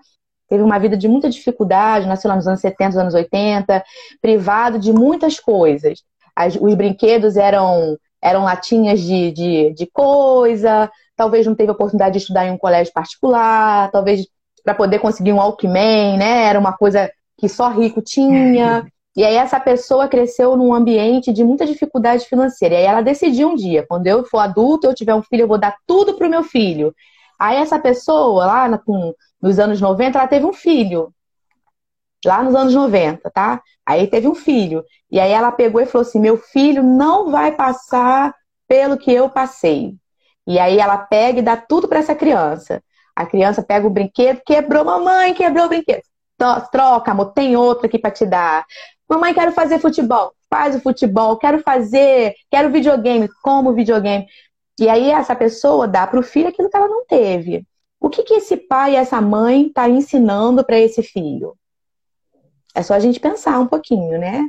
[0.48, 3.84] Teve uma vida de muita dificuldade, nasceu lá nos anos 70, anos 80,
[4.22, 6.02] privado de muitas coisas.
[6.34, 12.18] as, os brinquedos eram, eram latinhas de, de, de coisa, talvez não teve oportunidade de
[12.18, 14.26] estudar em um colégio particular, talvez
[14.66, 16.42] para poder conseguir um Walkman, né?
[16.42, 18.84] Era uma coisa que só rico tinha.
[19.16, 22.74] E aí essa pessoa cresceu num ambiente de muita dificuldade financeira.
[22.74, 25.48] E aí ela decidiu um dia, quando eu for adulto, eu tiver um filho, eu
[25.48, 26.94] vou dar tudo pro meu filho.
[27.38, 31.10] Aí essa pessoa, lá com, nos anos 90, ela teve um filho.
[32.26, 33.62] Lá nos anos 90, tá?
[33.86, 34.84] Aí teve um filho.
[35.10, 38.34] E aí ela pegou e falou assim: meu filho não vai passar
[38.68, 39.94] pelo que eu passei.
[40.46, 42.82] E aí ela pega e dá tudo para essa criança.
[43.16, 46.02] A criança pega o brinquedo, quebrou, mamãe, quebrou o brinquedo.
[46.70, 48.66] Troca, amor, tem outro aqui para te dar.
[49.08, 50.34] Mamãe, quero fazer futebol.
[50.50, 51.38] Faz o futebol.
[51.38, 53.26] Quero fazer, quero videogame.
[53.42, 54.26] Como videogame.
[54.78, 57.66] E aí essa pessoa dá para o filho aquilo que ela não teve.
[57.98, 61.56] O que, que esse pai e essa mãe tá ensinando para esse filho?
[62.74, 64.44] É só a gente pensar um pouquinho, né?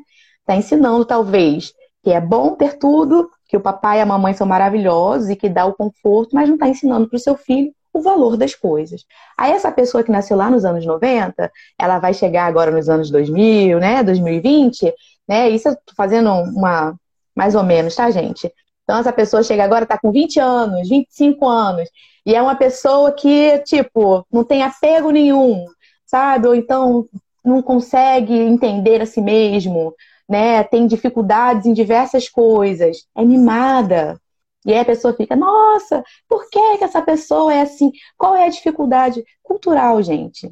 [0.45, 4.45] Tá ensinando, talvez, que é bom ter tudo, que o papai e a mamãe são
[4.45, 8.01] maravilhosos e que dá o conforto, mas não está ensinando para o seu filho o
[8.01, 9.05] valor das coisas.
[9.37, 13.09] Aí essa pessoa que nasceu lá nos anos 90, ela vai chegar agora nos anos
[13.09, 14.93] 2000, né, 2020,
[15.27, 16.95] né, isso eu tô fazendo uma,
[17.35, 18.51] mais ou menos, tá, gente?
[18.83, 21.89] Então essa pessoa chega agora, tá com 20 anos, 25 anos,
[22.25, 25.65] e é uma pessoa que, tipo, não tem apego nenhum,
[26.05, 26.47] sabe?
[26.47, 27.07] Ou então
[27.43, 29.93] não consegue entender a si mesmo,
[30.27, 30.63] né?
[30.63, 34.19] Tem dificuldades em diversas coisas, é mimada,
[34.67, 37.89] e aí a pessoa fica, nossa, por que, que essa pessoa é assim?
[38.17, 39.23] Qual é a dificuldade?
[39.41, 40.51] Cultural, gente.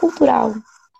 [0.00, 0.52] Cultural.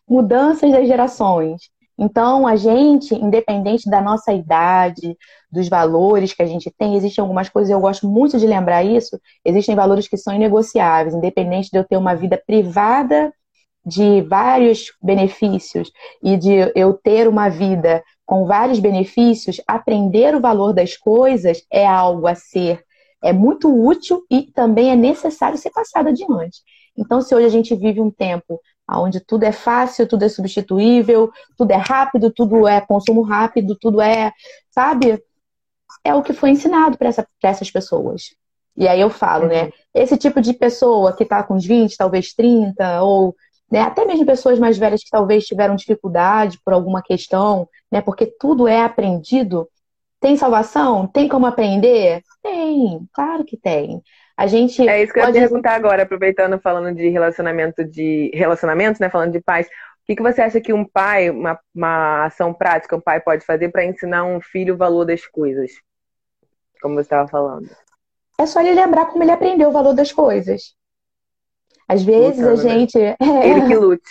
[0.08, 1.62] Mudanças das gerações.
[1.98, 5.16] Então, a gente, independente da nossa idade,
[5.50, 9.18] dos valores que a gente tem, existem algumas coisas, eu gosto muito de lembrar isso,
[9.44, 13.32] existem valores que são inegociáveis, independente de eu ter uma vida privada
[13.86, 20.72] de vários benefícios e de eu ter uma vida com vários benefícios, aprender o valor
[20.72, 22.82] das coisas é algo a ser,
[23.22, 26.60] é muito útil e também é necessário ser passado adiante.
[26.98, 31.30] Então, se hoje a gente vive um tempo onde tudo é fácil, tudo é substituível,
[31.56, 34.32] tudo é rápido, tudo é consumo rápido, tudo é,
[34.70, 35.22] sabe?
[36.02, 38.34] É o que foi ensinado para essa, essas pessoas.
[38.76, 39.64] E aí eu falo, né?
[39.64, 39.70] Uhum.
[39.94, 43.34] Esse tipo de pessoa que está com uns 20, talvez 30, ou
[43.70, 43.80] né?
[43.80, 48.00] Até mesmo pessoas mais velhas que talvez tiveram dificuldade por alguma questão, né?
[48.00, 49.68] Porque tudo é aprendido.
[50.20, 51.06] Tem salvação?
[51.06, 52.22] Tem como aprender?
[52.42, 54.02] Tem, claro que tem.
[54.36, 55.36] A gente É isso que pode...
[55.36, 59.08] eu ia perguntar agora, aproveitando falando de relacionamento de relacionamentos, né?
[59.08, 59.66] Falando de pais.
[59.66, 59.70] O
[60.06, 63.70] que, que você acha que um pai, uma, uma ação prática, um pai pode fazer
[63.70, 65.72] para ensinar um filho o valor das coisas?
[66.80, 67.68] Como você estava falando.
[68.38, 70.75] É só ele lembrar como ele aprendeu o valor das coisas.
[71.88, 72.78] Às vezes Lutando, a né?
[72.78, 72.98] gente.
[72.98, 73.16] Né?
[73.20, 74.10] É, Ele que lute.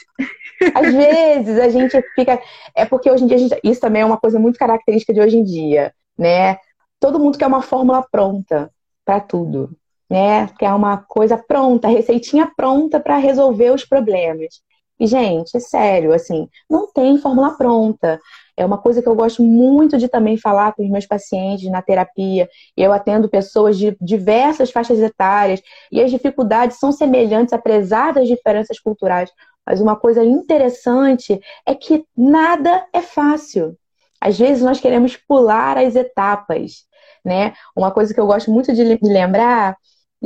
[0.74, 2.42] Às vezes a gente fica.
[2.74, 3.60] É porque hoje em dia, gente...
[3.64, 6.58] isso também é uma coisa muito característica de hoje em dia, né?
[7.00, 8.72] Todo mundo quer uma fórmula pronta
[9.04, 9.72] para tudo,
[10.10, 10.48] né?
[10.58, 14.62] Quer uma coisa pronta, receitinha pronta para resolver os problemas.
[15.00, 18.20] E, gente, é sério, assim, não tem fórmula pronta.
[18.58, 21.82] É uma coisa que eu gosto muito de também falar com os meus pacientes na
[21.82, 22.48] terapia.
[22.78, 28.80] Eu atendo pessoas de diversas faixas etárias e as dificuldades são semelhantes, apesar das diferenças
[28.80, 29.30] culturais.
[29.66, 33.78] Mas uma coisa interessante é que nada é fácil.
[34.22, 36.86] Às vezes nós queremos pular as etapas,
[37.24, 37.54] né?
[37.76, 39.76] Uma coisa que eu gosto muito de lembrar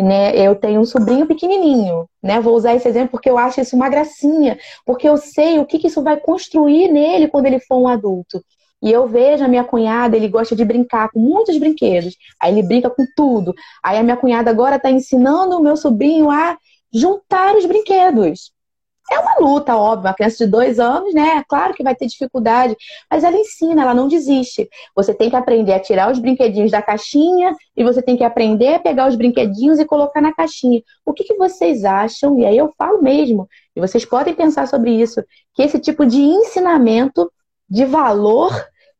[0.03, 0.35] né?
[0.35, 2.39] Eu tenho um sobrinho pequenininho, né?
[2.39, 5.79] Vou usar esse exemplo porque eu acho isso uma gracinha, porque eu sei o que,
[5.79, 8.43] que isso vai construir nele quando ele for um adulto.
[8.81, 12.15] E eu vejo a minha cunhada, ele gosta de brincar com muitos brinquedos.
[12.41, 13.53] Aí ele brinca com tudo.
[13.83, 16.57] Aí a minha cunhada agora está ensinando o meu sobrinho a
[16.93, 18.51] juntar os brinquedos.
[19.12, 20.08] É uma luta, óbvio.
[20.08, 21.43] Uma criança de dois anos, né?
[21.48, 22.76] Claro que vai ter dificuldade,
[23.10, 24.69] mas ela ensina, ela não desiste.
[24.95, 28.76] Você tem que aprender a tirar os brinquedinhos da caixinha e você tem que aprender
[28.76, 30.82] a pegar os brinquedinhos e colocar na caixinha.
[31.06, 32.39] O que, que vocês acham?
[32.39, 36.22] E aí eu falo mesmo, e vocês podem pensar sobre isso, que esse tipo de
[36.22, 37.32] ensinamento
[37.69, 38.52] de valor,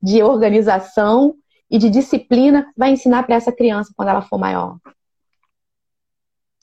[0.02, 1.36] de organização
[1.70, 4.78] e de disciplina vai ensinar para essa criança quando ela for maior.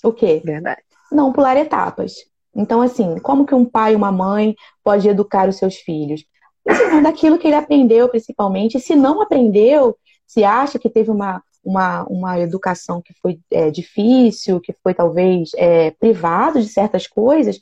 [0.03, 0.43] O quê?
[0.45, 0.83] Verdade.
[1.11, 2.15] Não pular etapas.
[2.57, 6.25] Então, assim, como que um pai uma mãe pode educar os seus filhos?
[6.69, 8.79] Ensinando daquilo que ele aprendeu, principalmente.
[8.79, 13.71] E se não aprendeu, se acha que teve uma, uma, uma educação que foi é,
[13.71, 17.61] difícil, que foi talvez é, privado de certas coisas,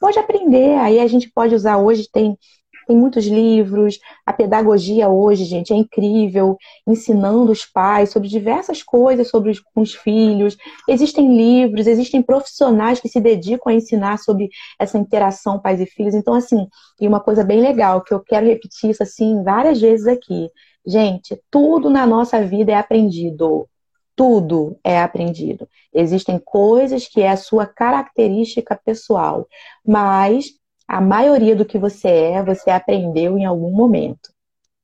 [0.00, 0.78] pode aprender.
[0.78, 2.38] Aí a gente pode usar hoje, tem
[2.86, 9.28] tem muitos livros, a pedagogia hoje, gente, é incrível, ensinando os pais sobre diversas coisas
[9.28, 10.56] sobre os, os filhos.
[10.88, 16.14] Existem livros, existem profissionais que se dedicam a ensinar sobre essa interação pais e filhos.
[16.14, 16.66] Então, assim,
[17.00, 20.48] e uma coisa bem legal, que eu quero repetir isso assim várias vezes aqui.
[20.86, 23.68] Gente, tudo na nossa vida é aprendido.
[24.14, 25.68] Tudo é aprendido.
[25.92, 29.46] Existem coisas que é a sua característica pessoal,
[29.84, 30.52] mas
[30.86, 34.30] a maioria do que você é, você aprendeu em algum momento.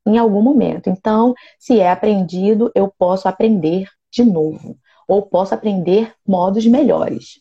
[0.07, 0.91] Em algum momento.
[0.91, 4.77] Então, se é aprendido, eu posso aprender de novo.
[5.07, 7.41] Ou posso aprender modos melhores.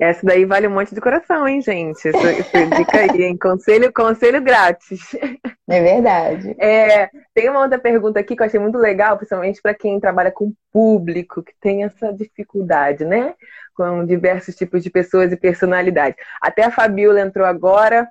[0.00, 2.08] Essa daí vale um monte de coração, hein, gente?
[2.08, 3.36] Essa, essa dica aí, hein?
[3.36, 5.14] Conselho, conselho grátis.
[5.68, 6.56] É verdade.
[6.58, 10.32] É, tem uma outra pergunta aqui que eu achei muito legal, principalmente para quem trabalha
[10.32, 13.34] com público, que tem essa dificuldade, né?
[13.74, 16.16] Com diversos tipos de pessoas e personalidades.
[16.40, 18.08] Até a Fabiola entrou agora.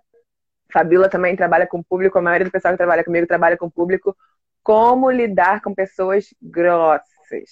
[0.72, 4.16] Fabiola também trabalha com público, a maioria do pessoal que trabalha comigo trabalha com público.
[4.62, 7.50] Como lidar com pessoas grossas?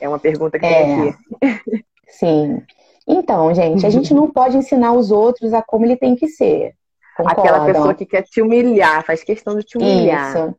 [0.00, 0.84] É uma pergunta que é.
[0.84, 1.84] tem aqui.
[2.10, 2.62] Sim.
[3.06, 6.74] Então, gente, a gente não pode ensinar os outros a como ele tem que ser.
[7.16, 7.44] Concordam?
[7.44, 10.30] Aquela pessoa que quer te humilhar, faz questão de te humilhar.
[10.30, 10.54] Isso.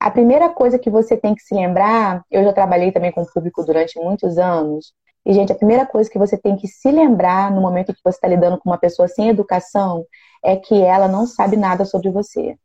[0.00, 3.32] A primeira coisa que você tem que se lembrar, eu já trabalhei também com o
[3.32, 4.92] público durante muitos anos,
[5.24, 8.16] e, gente, a primeira coisa que você tem que se lembrar no momento que você
[8.16, 10.04] está lidando com uma pessoa sem educação
[10.44, 12.56] é que ela não sabe nada sobre você.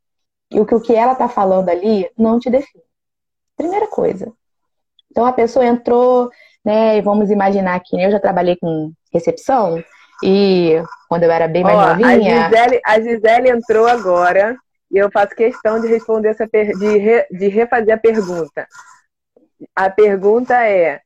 [0.49, 2.83] E o que, o que ela está falando ali não te define.
[3.55, 4.33] Primeira coisa.
[5.11, 6.29] Então a pessoa entrou,
[6.63, 6.97] né?
[6.97, 9.83] E vamos imaginar que eu já trabalhei com recepção
[10.23, 12.47] e quando eu era bem mais Ó, novinha.
[12.47, 14.57] A Gisele, a Gisele entrou agora
[14.91, 16.77] e eu faço questão de responder essa per...
[16.77, 17.27] de, re...
[17.31, 18.67] de refazer a pergunta.
[19.75, 21.01] A pergunta é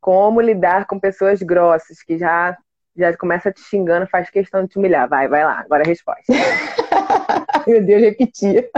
[0.00, 2.56] como lidar com pessoas grossas que já
[2.96, 5.08] já começa te xingando, faz questão de te humilhar.
[5.08, 6.24] Vai, vai lá, agora a resposta.
[7.66, 8.68] Meu Deus, repetir.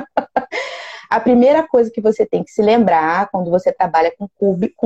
[1.11, 4.29] A primeira coisa que você tem que se lembrar quando você trabalha com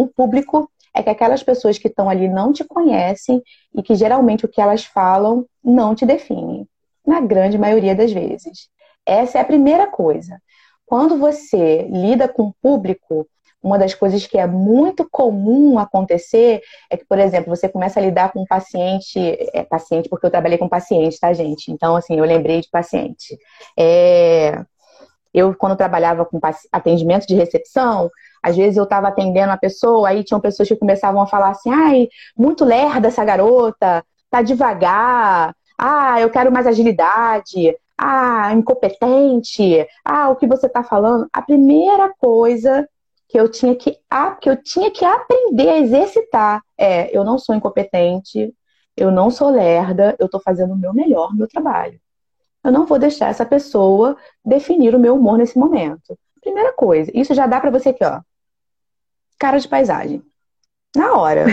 [0.09, 3.43] público é que aquelas pessoas que estão ali não te conhecem
[3.75, 6.67] e que geralmente o que elas falam não te define,
[7.07, 8.69] na grande maioria das vezes.
[9.05, 10.41] Essa é a primeira coisa.
[10.85, 13.27] Quando você lida com o público,
[13.63, 18.03] uma das coisas que é muito comum acontecer é que, por exemplo, você começa a
[18.03, 19.19] lidar com um paciente,
[19.53, 21.73] é paciente porque eu trabalhei com paciente, tá, gente?
[21.73, 23.37] Então, assim, eu lembrei de paciente.
[23.77, 24.65] É,
[25.35, 26.41] eu, quando trabalhava com
[26.73, 28.11] atendimento de recepção,
[28.47, 31.69] às vezes eu estava atendendo a pessoa, aí tinham pessoas que começavam a falar assim,
[31.69, 40.29] ai, muito lerda essa garota, tá devagar, ah, eu quero mais agilidade, ah, incompetente, ah,
[40.29, 41.27] o que você está falando?
[41.33, 42.89] A primeira coisa
[43.29, 43.99] que eu tinha que,
[44.41, 48.55] que eu tinha que aprender a exercitar é, eu não sou incompetente,
[48.97, 51.99] eu não sou lerda, eu estou fazendo o meu melhor no meu trabalho.
[52.63, 56.17] Eu não vou deixar essa pessoa definir o meu humor nesse momento.
[56.41, 58.21] Primeira coisa, isso já dá para você aqui, ó
[59.39, 60.23] cara de paisagem.
[60.97, 61.45] Na hora.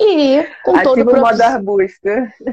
[0.00, 1.20] E com todo prof...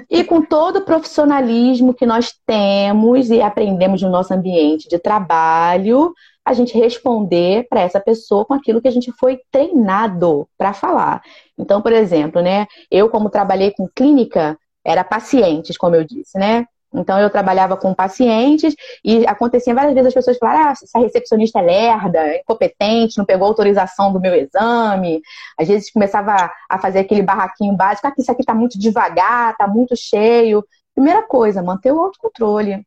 [0.09, 6.11] E com todo o profissionalismo que nós temos e aprendemos no nosso ambiente de trabalho,
[6.43, 11.21] a gente responder para essa pessoa com aquilo que a gente foi treinado para falar.
[11.57, 16.65] Então, por exemplo, né, eu como trabalhei com clínica, era pacientes, como eu disse, né?
[16.93, 21.59] Então eu trabalhava com pacientes e acontecia várias vezes as pessoas falarem: ah, essa recepcionista
[21.59, 25.21] é lerda, é incompetente, não pegou autorização do meu exame.
[25.59, 29.67] Às vezes começava a fazer aquele barraquinho básico: ah, isso aqui está muito devagar, está
[29.67, 30.63] muito cheio.
[30.93, 32.85] Primeira coisa, manter o autocontrole.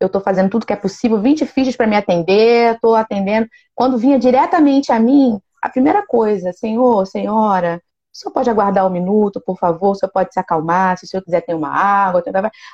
[0.00, 3.48] Eu estou fazendo tudo que é possível, 20 fichas para me atender, estou atendendo.
[3.74, 7.80] Quando vinha diretamente a mim, a primeira coisa, senhor, senhora,
[8.16, 9.90] o senhor pode aguardar um minuto, por favor?
[9.90, 10.96] O senhor pode se acalmar?
[10.96, 12.22] Se o senhor quiser ter uma água.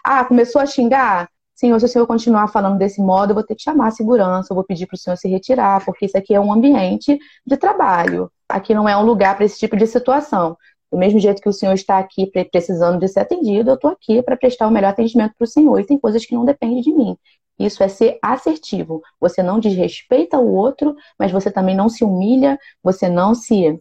[0.05, 1.29] Ah, começou a xingar?
[1.55, 4.53] Senhor, se o senhor continuar falando desse modo, eu vou ter que chamar a segurança,
[4.53, 7.57] eu vou pedir para o senhor se retirar, porque isso aqui é um ambiente de
[7.57, 8.31] trabalho.
[8.49, 10.57] Aqui não é um lugar para esse tipo de situação.
[10.91, 14.23] Do mesmo jeito que o senhor está aqui precisando de ser atendido, eu estou aqui
[14.23, 15.79] para prestar o melhor atendimento para o senhor.
[15.81, 17.17] E tem coisas que não dependem de mim.
[17.59, 19.01] Isso é ser assertivo.
[19.21, 23.81] Você não desrespeita o outro, mas você também não se humilha, você não se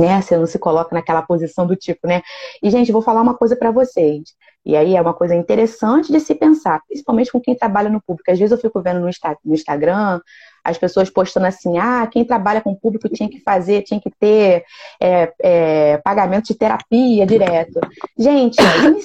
[0.00, 0.20] né?
[0.20, 2.22] Você não se coloca naquela posição do tipo, né?
[2.62, 4.34] E, gente, vou falar uma coisa para vocês.
[4.64, 8.30] E aí é uma coisa interessante de se pensar, principalmente com quem trabalha no público.
[8.30, 10.20] Às vezes eu fico vendo no, Instagram
[10.62, 14.64] as pessoas postando assim, ah, quem trabalha com público tinha que fazer, tinha que ter
[15.00, 17.80] é, é, pagamento de terapia direto.
[18.18, 18.56] Gente,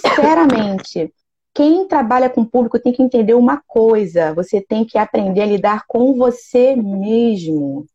[0.02, 1.14] sinceramente,
[1.54, 5.84] quem trabalha com público tem que entender uma coisa: você tem que aprender a lidar
[5.88, 7.86] com você mesmo.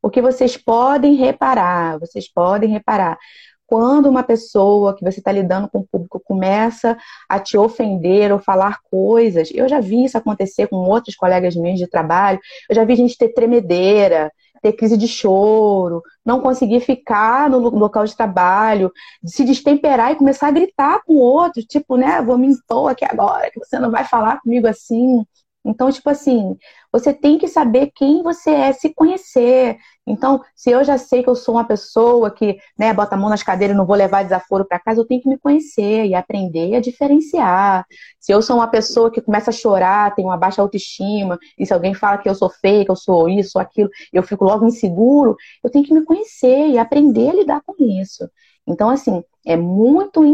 [0.00, 3.18] Porque vocês podem reparar, vocês podem reparar.
[3.66, 6.98] Quando uma pessoa que você está lidando com o público começa
[7.28, 11.78] a te ofender ou falar coisas, eu já vi isso acontecer com outros colegas meus
[11.78, 17.48] de trabalho, eu já vi gente ter tremedeira, ter crise de choro, não conseguir ficar
[17.48, 18.92] no local de trabalho,
[19.24, 23.04] se destemperar e começar a gritar com o outro, tipo, né, vou me impor aqui
[23.04, 25.24] agora, que você não vai falar comigo assim.
[25.64, 26.56] Então, tipo assim,
[26.90, 29.76] você tem que saber quem você é, se conhecer.
[30.06, 33.28] Então, se eu já sei que eu sou uma pessoa que né, bota a mão
[33.28, 36.14] nas cadeiras e não vou levar desaforo para casa, eu tenho que me conhecer e
[36.14, 37.84] aprender a diferenciar.
[38.18, 41.72] Se eu sou uma pessoa que começa a chorar, tem uma baixa autoestima, e se
[41.74, 44.66] alguém fala que eu sou feia, que eu sou isso, ou aquilo, eu fico logo
[44.66, 48.28] inseguro, eu tenho que me conhecer e aprender a lidar com isso.
[48.66, 50.24] Então, assim, é muito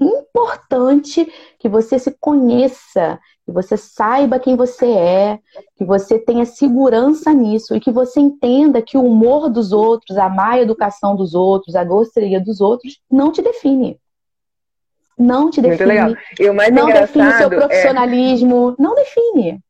[0.00, 5.38] importante que você se conheça, que você saiba quem você é,
[5.76, 10.28] que você tenha segurança nisso e que você entenda que o humor dos outros, a
[10.28, 13.98] má educação dos outros, a grosseria dos outros não te define.
[15.16, 15.86] Não te define.
[15.86, 16.22] Muito legal.
[16.40, 18.82] E o mais não define seu é profissionalismo, é...
[18.82, 19.60] não define.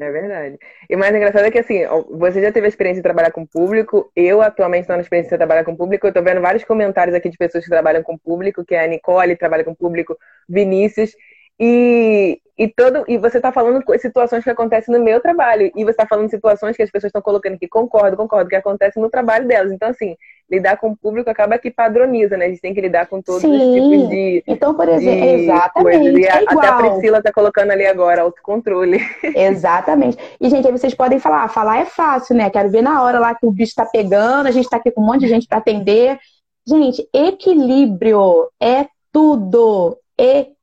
[0.00, 0.58] É verdade.
[0.88, 1.80] E o mais engraçado é que, assim,
[2.10, 4.12] você já teve a experiência de trabalhar com público.
[4.14, 6.06] Eu, atualmente, estou na experiência de trabalhar com público.
[6.06, 8.86] Eu estou vendo vários comentários aqui de pessoas que trabalham com público, que é a
[8.86, 10.16] Nicole trabalha com público,
[10.48, 11.10] Vinícius.
[11.58, 15.70] E, e, todo, e você está falando situações que acontecem no meu trabalho.
[15.76, 19.00] E você está falando situações que as pessoas estão colocando aqui, concordo, concordo, que acontecem
[19.00, 19.70] no trabalho delas.
[19.70, 20.16] Então, assim,
[20.50, 22.46] lidar com o público acaba que padroniza, né?
[22.46, 23.54] A gente tem que lidar com todos Sim.
[23.54, 24.42] os tipos de.
[24.44, 26.26] Então, por exemplo, exatamente.
[26.26, 28.98] É até a Priscila está colocando ali agora, autocontrole.
[29.36, 30.18] Exatamente.
[30.40, 32.50] E, gente, aí vocês podem falar, ah, falar é fácil, né?
[32.50, 35.00] Quero ver na hora lá que o bicho está pegando, a gente está aqui com
[35.00, 36.18] um monte de gente para atender.
[36.66, 40.57] Gente, equilíbrio é tudo equilíbrio.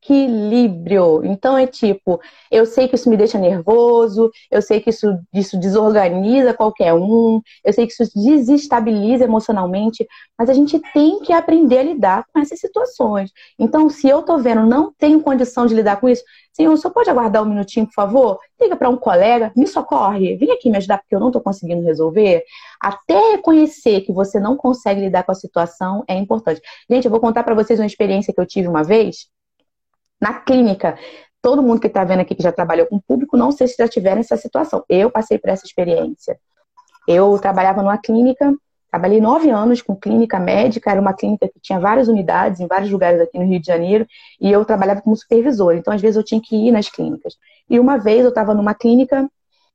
[1.25, 2.19] Então é tipo,
[2.51, 7.41] eu sei que isso me deixa nervoso, eu sei que isso, isso desorganiza qualquer um,
[7.63, 10.05] eu sei que isso desestabiliza emocionalmente,
[10.37, 13.31] mas a gente tem que aprender a lidar com essas situações.
[13.57, 17.09] Então, se eu tô vendo, não tenho condição de lidar com isso, senhor, só pode
[17.09, 18.39] aguardar um minutinho, por favor?
[18.61, 21.83] Liga para um colega, me socorre, vem aqui me ajudar porque eu não tô conseguindo
[21.83, 22.43] resolver.
[22.81, 26.61] Até reconhecer que você não consegue lidar com a situação é importante.
[26.89, 29.27] Gente, eu vou contar para vocês uma experiência que eu tive uma vez
[30.25, 30.97] na clínica.
[31.39, 33.87] Todo mundo que está vendo aqui que já trabalhou com público, não sei se já
[33.87, 34.83] tiveram essa situação.
[34.89, 36.35] Eu passei por essa experiência.
[37.07, 38.51] Eu trabalhava numa clínica,
[38.89, 42.89] trabalhei nove anos com clínica médica, era uma clínica que tinha várias unidades em vários
[42.89, 44.07] lugares aqui no Rio de Janeiro,
[44.41, 47.35] e eu trabalhava como supervisor, então às vezes eu tinha que ir nas clínicas.
[47.69, 49.29] E uma vez eu estava numa clínica,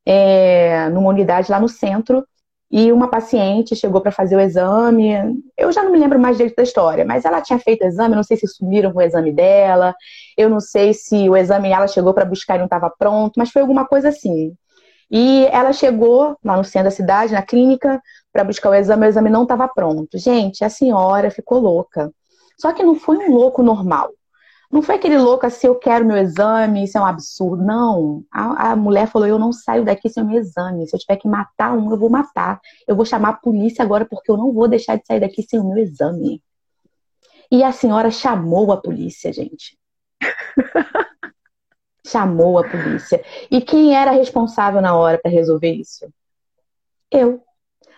[0.05, 2.27] é, numa unidade lá no centro,
[2.71, 5.43] e uma paciente chegou para fazer o exame.
[5.59, 8.15] Eu já não me lembro mais direito da história, mas ela tinha feito o exame,
[8.15, 9.95] não sei se sumiram com o exame dela,
[10.37, 13.51] eu não sei se o exame ela chegou para buscar e não estava pronto, mas
[13.51, 14.55] foi alguma coisa assim.
[15.11, 18.01] E ela chegou lá no centro da cidade, na clínica,
[18.33, 20.17] para buscar o exame, o exame não estava pronto.
[20.17, 22.13] Gente, a senhora ficou louca.
[22.57, 24.11] Só que não foi um louco normal.
[24.71, 27.63] Não foi aquele louco assim, eu quero meu exame, isso é um absurdo.
[27.63, 28.25] Não.
[28.31, 30.87] A, a, mulher falou: eu não saio daqui sem o meu exame.
[30.87, 32.61] Se eu tiver que matar um, eu vou matar.
[32.87, 35.59] Eu vou chamar a polícia agora porque eu não vou deixar de sair daqui sem
[35.59, 36.41] o meu exame.
[37.51, 39.77] E a senhora chamou a polícia, gente.
[42.07, 43.25] chamou a polícia.
[43.51, 46.09] E quem era responsável na hora para resolver isso?
[47.11, 47.43] Eu.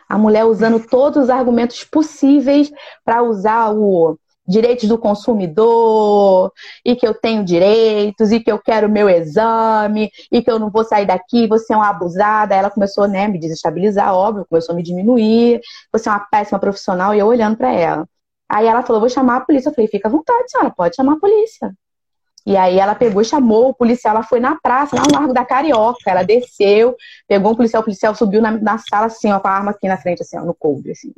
[0.09, 2.71] A mulher usando todos os argumentos possíveis
[3.05, 4.19] para usar o
[4.53, 6.53] direitos do consumidor,
[6.85, 10.71] e que eu tenho direitos, e que eu quero meu exame, e que eu não
[10.71, 12.55] vou sair daqui, você é uma abusada.
[12.55, 15.61] Ela começou né, me desestabilizar, óbvio, começou a me diminuir,
[15.93, 18.07] você é uma péssima profissional, e eu olhando para ela.
[18.49, 19.71] Aí ela falou, vou chamar a polícia.
[19.71, 21.73] Eu falei, fica à vontade, senhora, pode chamar a polícia.
[22.45, 25.33] E aí ela pegou e chamou o policial, ela foi na praça, lá no Largo
[25.33, 26.11] da Carioca.
[26.11, 26.95] Ela desceu,
[27.27, 29.89] pegou um policial, o policial subiu na, na sala assim, ó, com a arma aqui
[29.89, 31.13] na frente, assim, ó, no coube, assim.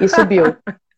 [0.00, 0.44] E subiu.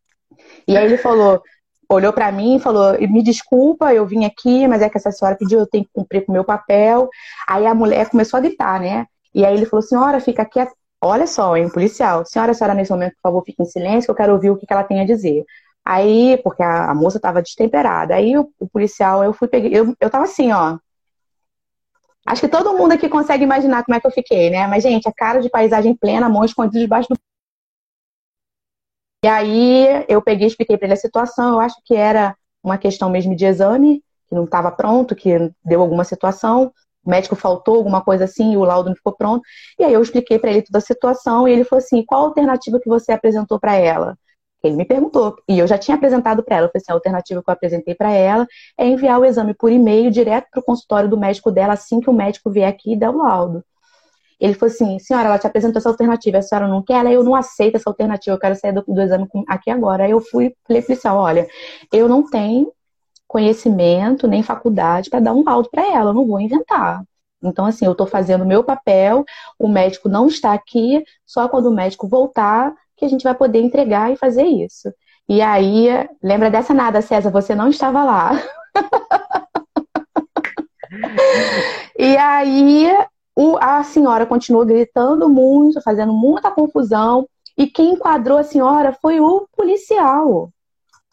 [0.67, 1.43] E aí ele falou:
[1.91, 5.37] olhou para mim e falou: Me desculpa, eu vim aqui, mas é que essa senhora
[5.37, 7.09] pediu, eu tenho que cumprir com o meu papel.
[7.49, 9.07] Aí a mulher começou a gritar, né?
[9.35, 10.61] E aí ele falou: Senhora, fica aqui.
[11.03, 12.25] Olha só, hein, policial.
[12.27, 14.67] Senhora, senhora, nesse momento, por favor, fique em silêncio, que eu quero ouvir o que,
[14.71, 15.45] ela tem a dizer.
[15.85, 18.15] Aí, porque a, a moça estava destemperada.
[18.15, 19.71] Aí o, o, policial, eu fui peguei.
[19.75, 20.79] Eu, eu tava assim, ó.
[22.27, 24.67] Acho que todo mundo aqui consegue imaginar como é que eu fiquei, né?
[24.67, 27.19] Mas, gente, a cara de paisagem plena, mão escondida debaixo do
[29.23, 31.55] e aí eu peguei expliquei para ele a situação.
[31.55, 35.81] Eu acho que era uma questão mesmo de exame, que não estava pronto, que deu
[35.81, 36.73] alguma situação.
[37.05, 39.43] O médico faltou, alguma coisa assim, e o laudo não ficou pronto.
[39.79, 42.25] E aí eu expliquei para ele toda a situação e ele falou assim: qual a
[42.27, 44.17] alternativa que você apresentou para ela?
[44.63, 46.67] Ele me perguntou, e eu já tinha apresentado para ela.
[46.67, 48.47] Eu falei assim: a alternativa que eu apresentei para ela
[48.79, 52.11] é enviar o exame por e-mail direto para o consultório do médico dela assim que
[52.11, 53.65] o médico vier aqui e der o laudo.
[54.41, 57.01] Ele falou assim: senhora, ela te apresentou essa alternativa, a senhora não quer?
[57.01, 60.05] Ela, eu não aceito essa alternativa, eu quero sair do, do exame aqui agora.
[60.05, 61.47] Aí eu fui, falei policial: olha,
[61.93, 62.73] eu não tenho
[63.29, 67.03] conhecimento nem faculdade para dar um laudo para ela, eu não vou inventar.
[67.43, 69.25] Então, assim, eu estou fazendo o meu papel,
[69.59, 73.61] o médico não está aqui, só quando o médico voltar que a gente vai poder
[73.61, 74.93] entregar e fazer isso.
[75.29, 75.89] E aí,
[76.23, 78.33] lembra dessa nada, César, você não estava lá.
[81.99, 82.89] e aí,
[83.35, 89.21] o, a senhora continuou gritando muito, fazendo muita confusão, e quem enquadrou a senhora foi
[89.21, 90.51] o policial.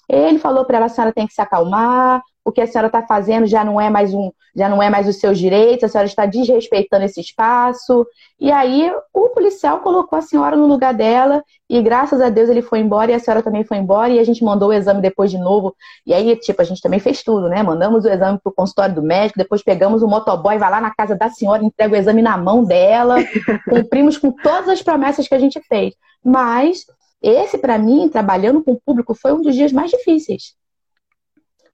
[0.10, 3.04] Ele falou para ela: a senhora tem que se acalmar, o que a senhora está
[3.04, 6.08] fazendo já não é mais um, já não é mais os seus direitos, a senhora
[6.08, 8.08] está desrespeitando esse espaço.
[8.40, 12.62] E aí o policial colocou a senhora no lugar dela e graças a Deus ele
[12.62, 15.30] foi embora e a senhora também foi embora e a gente mandou o exame depois
[15.30, 15.76] de novo.
[16.06, 17.62] E aí, tipo, a gente também fez tudo, né?
[17.62, 21.18] Mandamos o exame pro consultório do médico, depois pegamos o motoboy, vai lá na casa
[21.18, 23.18] da senhora, entrega o exame na mão dela.
[23.70, 25.94] Cumprimos com todas as promessas que a gente fez.
[26.24, 26.86] Mas
[27.22, 30.56] esse para mim, trabalhando com o público, foi um dos dias mais difíceis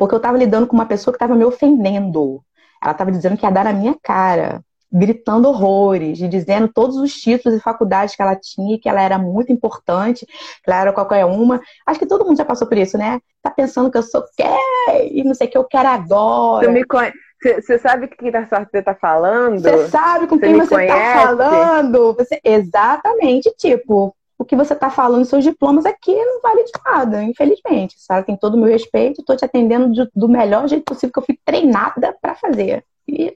[0.04, 2.43] porque eu estava lidando com uma pessoa que estava me ofendendo.
[2.82, 7.14] Ela estava dizendo que ia dar na minha cara, gritando horrores, e dizendo todos os
[7.14, 11.24] títulos e faculdades que ela tinha, que ela era muito importante, que ela era qualquer
[11.24, 11.62] uma.
[11.86, 13.22] Acho que todo mundo já passou por isso, né?
[13.41, 16.66] Tá pensando que eu sou quer e não sei o que eu quero agora.
[16.66, 17.18] Você me conhece.
[17.41, 19.62] Você sabe o que você está falando?
[19.62, 22.14] Você sabe com quem você está falando?
[22.16, 22.41] Você...
[22.43, 24.14] Exatamente, tipo,
[24.44, 27.96] o que você está falando, seus diplomas aqui não vale de nada, infelizmente.
[27.98, 28.28] Sabe?
[28.28, 31.26] Tem todo o meu respeito, estou te atendendo de, do melhor jeito possível que eu
[31.26, 32.86] fui treinada para fazer.
[33.08, 33.36] E...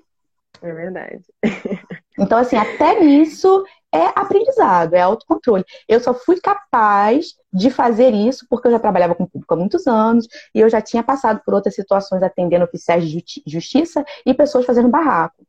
[0.62, 1.24] É verdade.
[2.20, 5.64] Então, assim, até nisso é aprendizado, é autocontrole.
[5.88, 9.58] Eu só fui capaz de fazer isso porque eu já trabalhava com o público há
[9.58, 14.34] muitos anos e eu já tinha passado por outras situações atendendo oficiais de justiça e
[14.34, 15.46] pessoas fazendo barraco.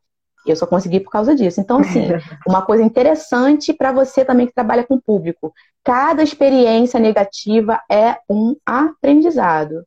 [0.52, 1.60] Eu só consegui por causa disso.
[1.60, 2.06] Então, assim,
[2.46, 5.52] uma coisa interessante para você também que trabalha com público.
[5.84, 9.84] Cada experiência negativa é um aprendizado.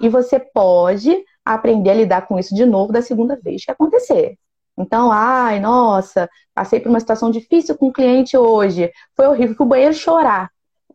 [0.00, 4.36] E você pode aprender a lidar com isso de novo da segunda vez que acontecer.
[4.76, 8.90] Então, ai, nossa, passei por uma situação difícil com um cliente hoje.
[9.16, 10.50] Foi horrível, fui o banheiro chorar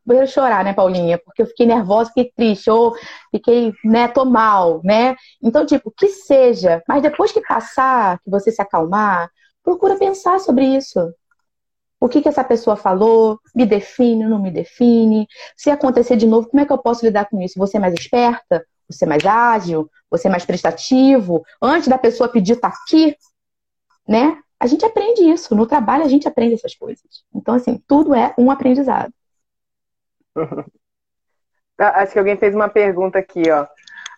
[0.09, 1.17] banheiro chorar, né, Paulinha?
[1.17, 2.93] Porque eu fiquei nervosa, fiquei triste, ou
[3.31, 5.15] fiquei, né, tô mal, né?
[5.41, 6.83] Então, tipo, que seja.
[6.87, 9.29] Mas depois que passar, que você se acalmar,
[9.63, 10.99] procura pensar sobre isso.
[11.99, 13.39] O que, que essa pessoa falou?
[13.53, 15.27] Me define, não me define?
[15.55, 17.59] Se acontecer de novo, como é que eu posso lidar com isso?
[17.59, 18.65] Você é mais esperta?
[18.89, 19.89] Você é mais ágil?
[20.09, 21.43] Você é mais prestativo?
[21.61, 23.15] Antes da pessoa pedir, tá aqui?
[24.07, 24.37] Né?
[24.59, 25.53] A gente aprende isso.
[25.53, 27.23] No trabalho, a gente aprende essas coisas.
[27.35, 29.13] Então, assim, tudo é um aprendizado.
[31.77, 33.65] Acho que alguém fez uma pergunta aqui, ó.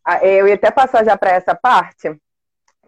[0.04, 2.12] Ah, é, eu ia até passar já para essa parte,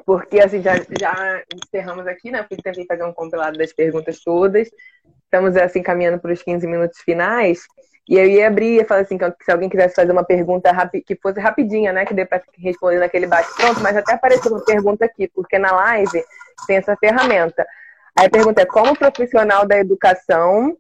[0.06, 2.42] porque assim, já, já encerramos aqui, né?
[2.42, 4.70] Porque tentei fazer um compilado das perguntas todas.
[5.26, 7.62] Estamos assim caminhando para os 15 minutos finais.
[8.10, 10.72] E eu ia abrir e falar assim, que se alguém quisesse fazer uma pergunta
[11.06, 12.06] que fosse rapidinha, né?
[12.06, 16.24] Que dê para responder naquele bate-pronto, mas até apareceu uma pergunta aqui, porque na live
[16.68, 17.66] tem essa ferramenta.
[18.18, 20.76] Aí a pergunta é como profissional da educação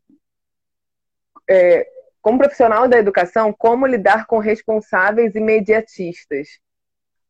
[1.49, 1.87] é,
[2.23, 6.47] como profissional da educação, como lidar com responsáveis imediatistas?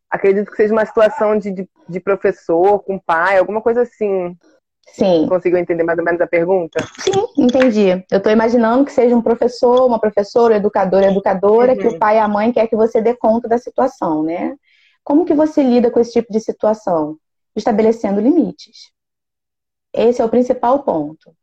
[0.08, 4.38] Acredito que seja uma situação de, de, de professor, com pai, alguma coisa assim.
[4.86, 5.26] Sim.
[5.28, 6.78] Conseguiu entender mais ou menos a pergunta?
[7.00, 8.06] Sim, entendi.
[8.12, 11.78] Eu estou imaginando que seja um professor, uma professora, educador, educadora, uhum.
[11.80, 14.56] que o pai e a mãe quer que você dê conta da situação, né?
[15.04, 17.18] Como que você lida com esse tipo de situação?
[17.56, 18.92] Estabelecendo limites.
[19.92, 21.36] Esse é o principal ponto.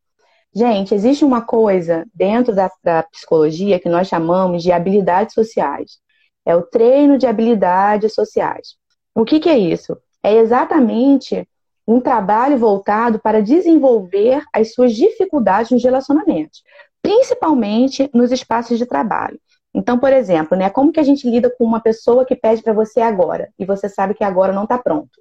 [0.53, 5.98] Gente, existe uma coisa dentro da, da psicologia que nós chamamos de habilidades sociais.
[6.44, 8.74] É o treino de habilidades sociais.
[9.14, 9.96] O que, que é isso?
[10.22, 11.48] É exatamente
[11.86, 16.62] um trabalho voltado para desenvolver as suas dificuldades nos relacionamentos,
[17.01, 19.40] principalmente nos espaços de trabalho.
[19.72, 22.72] Então, por exemplo, né, como que a gente lida com uma pessoa que pede para
[22.72, 25.20] você agora e você sabe que agora não está pronto?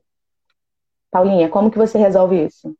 [1.12, 2.76] Paulinha, como que você resolve isso?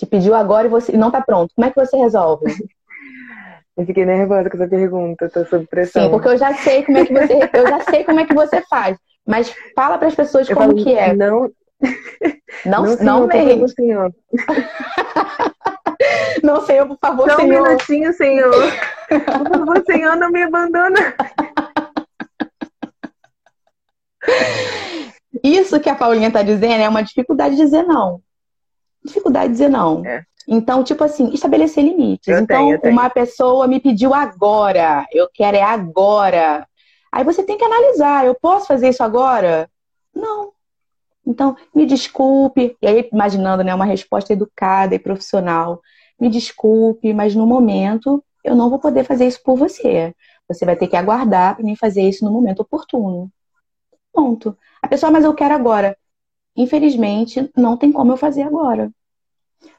[0.00, 1.52] Te pediu agora e você não está pronto.
[1.54, 2.46] Como é que você resolve?
[3.76, 6.02] Eu fiquei nervosa com essa pergunta, estou sob pressão.
[6.02, 8.34] Sim, porque eu já sei como é que você, eu já sei como é que
[8.34, 8.98] você faz.
[9.26, 11.14] Mas fala para as pessoas eu como falo, que é.
[11.14, 11.50] Não,
[12.66, 13.68] não, não, não mesmo.
[13.68, 14.12] Senhor.
[16.42, 17.62] não, Senhor, por favor, Só Senhor.
[17.62, 18.52] um minutinho, Senhor.
[19.08, 21.14] Por favor, Senhor, não me abandona.
[25.42, 28.20] Isso que a Paulinha está dizendo é uma dificuldade de dizer não
[29.04, 30.04] dificuldade de dizer não.
[30.04, 30.24] É.
[30.48, 32.26] Então, tipo assim, estabelecer limites.
[32.26, 32.92] Eu então, tenho, tenho.
[32.92, 36.66] uma pessoa me pediu agora, eu quero é agora.
[37.12, 39.68] Aí você tem que analisar, eu posso fazer isso agora?
[40.14, 40.52] Não.
[41.26, 42.76] Então, me desculpe.
[42.80, 45.80] E aí, imaginando né, uma resposta educada e profissional.
[46.20, 50.14] Me desculpe, mas no momento eu não vou poder fazer isso por você.
[50.48, 53.30] Você vai ter que aguardar para mim fazer isso no momento oportuno.
[54.12, 54.56] Ponto.
[54.82, 55.96] A pessoa, mas eu quero agora.
[56.56, 58.90] Infelizmente, não tem como eu fazer agora.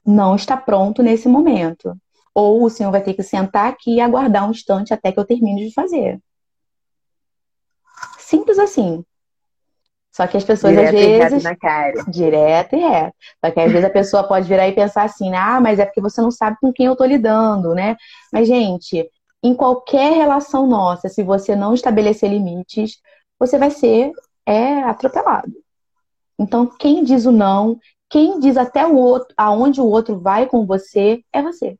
[0.05, 1.95] Não está pronto nesse momento.
[2.33, 5.25] Ou o senhor vai ter que sentar aqui e aguardar um instante até que eu
[5.25, 6.19] termine de fazer.
[8.17, 9.03] Simples assim.
[10.11, 11.41] Só que as pessoas direto às vezes.
[11.41, 12.03] E na cara.
[12.07, 13.15] Direto e reto.
[13.43, 16.01] Só que às vezes a pessoa pode virar e pensar assim, ah, mas é porque
[16.01, 17.95] você não sabe com quem eu tô lidando, né?
[18.31, 19.09] Mas, gente,
[19.43, 22.99] em qualquer relação nossa, se você não estabelecer limites,
[23.39, 24.11] você vai ser
[24.45, 25.51] é, atropelado.
[26.41, 27.79] Então, quem diz o não,
[28.09, 31.77] quem diz até o outro, aonde o outro vai com você, é você.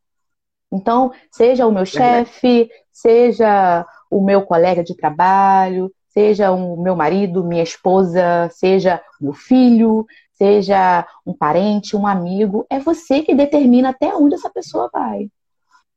[0.72, 7.44] Então, seja o meu chefe, seja o meu colega de trabalho, seja o meu marido,
[7.44, 10.06] minha esposa, seja meu filho,
[10.36, 15.28] seja um parente, um amigo, é você que determina até onde essa pessoa vai.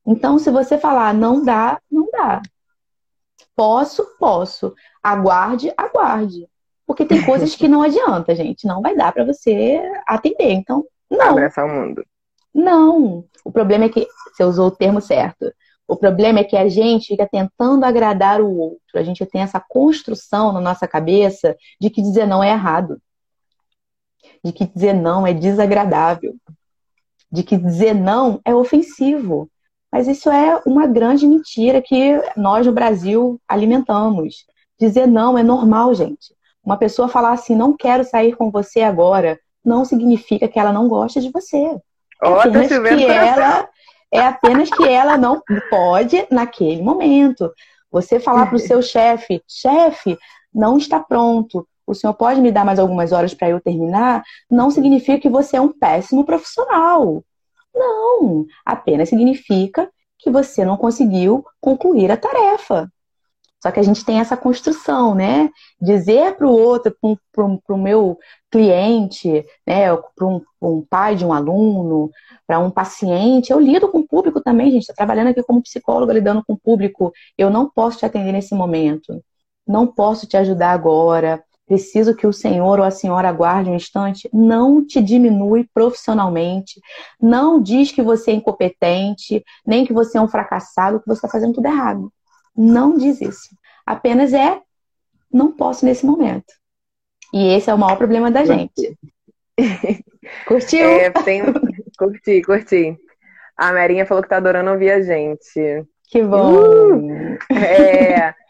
[0.06, 2.40] Então, se você falar não dá, não dá.
[3.54, 4.74] Posso, posso.
[5.02, 6.48] Aguarde, aguarde.
[6.86, 8.66] Porque tem coisas que não adianta, gente.
[8.66, 10.52] Não vai dar para você atender.
[10.52, 11.30] Então, não.
[11.30, 12.04] Abraçar o mundo.
[12.54, 13.24] Não.
[13.44, 15.52] O problema é que você usou o termo certo.
[15.86, 18.78] O problema é que a gente fica tentando agradar o outro.
[18.94, 23.00] A gente tem essa construção na nossa cabeça de que dizer não é errado.
[24.42, 26.34] De que dizer não é desagradável.
[27.30, 29.50] De que dizer não é ofensivo.
[29.92, 34.46] Mas isso é uma grande mentira que nós no Brasil alimentamos.
[34.80, 36.34] Dizer não é normal, gente.
[36.64, 40.88] Uma pessoa falar assim, não quero sair com você agora, não significa que ela não
[40.88, 41.76] gosta de você.
[42.22, 43.68] É apenas que ela
[44.12, 47.52] é apenas que ela não pode naquele momento.
[47.90, 50.16] Você falar para o seu chefe, chefe,
[50.54, 51.66] não está pronto.
[51.84, 54.22] O senhor pode me dar mais algumas horas para eu terminar?
[54.48, 57.24] Não significa que você é um péssimo profissional.
[57.74, 62.88] Não, apenas significa que você não conseguiu concluir a tarefa.
[63.64, 65.48] Só que a gente tem essa construção, né?
[65.80, 66.94] Dizer para o outro,
[67.32, 68.18] para o meu
[68.50, 69.86] cliente, né?
[70.14, 72.10] para um, um, pai de um aluno,
[72.46, 73.50] para um paciente.
[73.50, 74.82] Eu lido com o público também, gente.
[74.82, 77.10] Estou trabalhando aqui como psicóloga, lidando com o público.
[77.38, 79.24] Eu não posso te atender nesse momento.
[79.66, 84.28] Não posso te ajudar agora preciso que o senhor ou a senhora aguarde um instante,
[84.30, 86.78] não te diminui profissionalmente,
[87.18, 91.28] não diz que você é incompetente, nem que você é um fracassado, que você está
[91.28, 92.12] fazendo tudo errado.
[92.56, 93.50] Não diz isso.
[93.86, 94.60] Apenas é,
[95.32, 96.52] não posso nesse momento.
[97.32, 98.96] E esse é o maior problema da gente.
[100.46, 100.84] Curtiu?
[100.84, 101.42] É, tem...
[101.98, 102.98] curti, curti.
[103.56, 105.84] A Merinha falou que tá adorando ouvir a gente.
[106.08, 106.96] Que bom!
[106.96, 107.38] Uh!
[107.54, 108.34] É,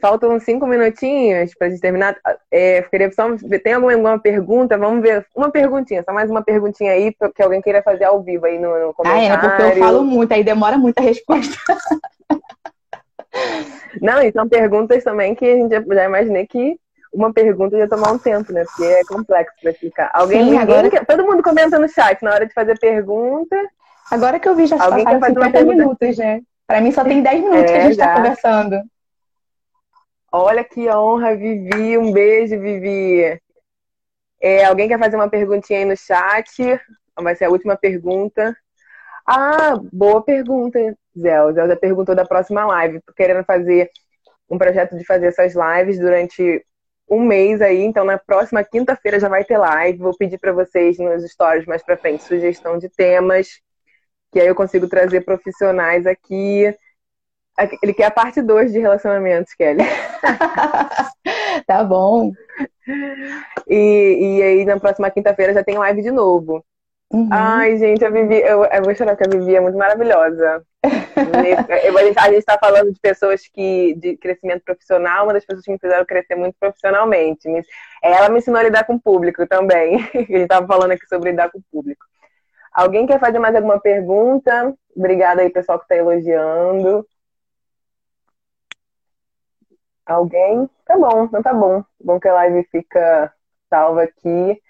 [0.00, 2.16] Faltam cinco minutinhos para gente terminar.
[2.50, 3.26] É, queria só.
[3.62, 4.78] Tem alguma, alguma pergunta?
[4.78, 5.26] Vamos ver.
[5.34, 8.86] Uma perguntinha, só mais uma perguntinha aí, que alguém queira fazer ao vivo aí no,
[8.86, 9.32] no comentário.
[9.32, 11.56] Ah, é, porque eu falo muito, aí demora muito a resposta.
[14.00, 16.78] Não, e são perguntas também que a gente já, imaginei que
[17.12, 18.64] uma pergunta ia tomar um tempo, né?
[18.64, 20.10] Porque é complexo para explicar.
[20.12, 20.88] Alguém, Sim, agora...
[21.04, 23.56] Todo mundo comenta no chat na hora de fazer pergunta.
[24.10, 26.40] Agora que eu vi, já alguém passaram 50 minutos, né?
[26.66, 28.80] Para mim só tem 10 minutos é, que a gente está conversando.
[30.32, 31.98] Olha que honra, Vivi.
[31.98, 33.40] Um beijo, Vivi.
[34.40, 36.80] É, alguém quer fazer uma perguntinha aí no chat?
[37.20, 38.56] Vai ser a última pergunta.
[39.32, 40.78] Ah, boa pergunta,
[41.16, 41.52] Zé.
[41.52, 43.00] Zé perguntou da próxima live.
[43.02, 43.88] Tô querendo fazer
[44.50, 46.64] um projeto de fazer essas lives durante
[47.08, 47.80] um mês aí.
[47.82, 49.98] Então, na próxima quinta-feira já vai ter live.
[49.98, 53.60] Vou pedir para vocês nos stories mais para frente sugestão de temas.
[54.32, 56.74] Que aí eu consigo trazer profissionais aqui
[57.82, 59.82] ele quer a parte 2 de relacionamentos, Kelly.
[61.66, 62.32] tá bom.
[63.68, 66.64] E, e aí, na próxima quinta-feira já tem live de novo.
[67.12, 67.28] Uhum.
[67.32, 70.64] Ai, gente, a Vivi, eu, eu vou chorar que a Vivi é muito maravilhosa.
[72.16, 75.78] a gente está falando de pessoas que de crescimento profissional, uma das pessoas que me
[75.78, 77.48] fizeram crescer muito profissionalmente.
[78.02, 79.96] Ela me ensinou a lidar com o público também.
[80.14, 82.06] A gente estava falando aqui sobre lidar com o público.
[82.72, 84.72] Alguém quer fazer mais alguma pergunta?
[84.96, 87.04] Obrigada aí, pessoal, que está elogiando.
[90.06, 90.70] Alguém?
[90.84, 91.84] Tá bom, então tá bom.
[92.00, 93.32] Bom que a live fica
[93.68, 94.60] salva aqui.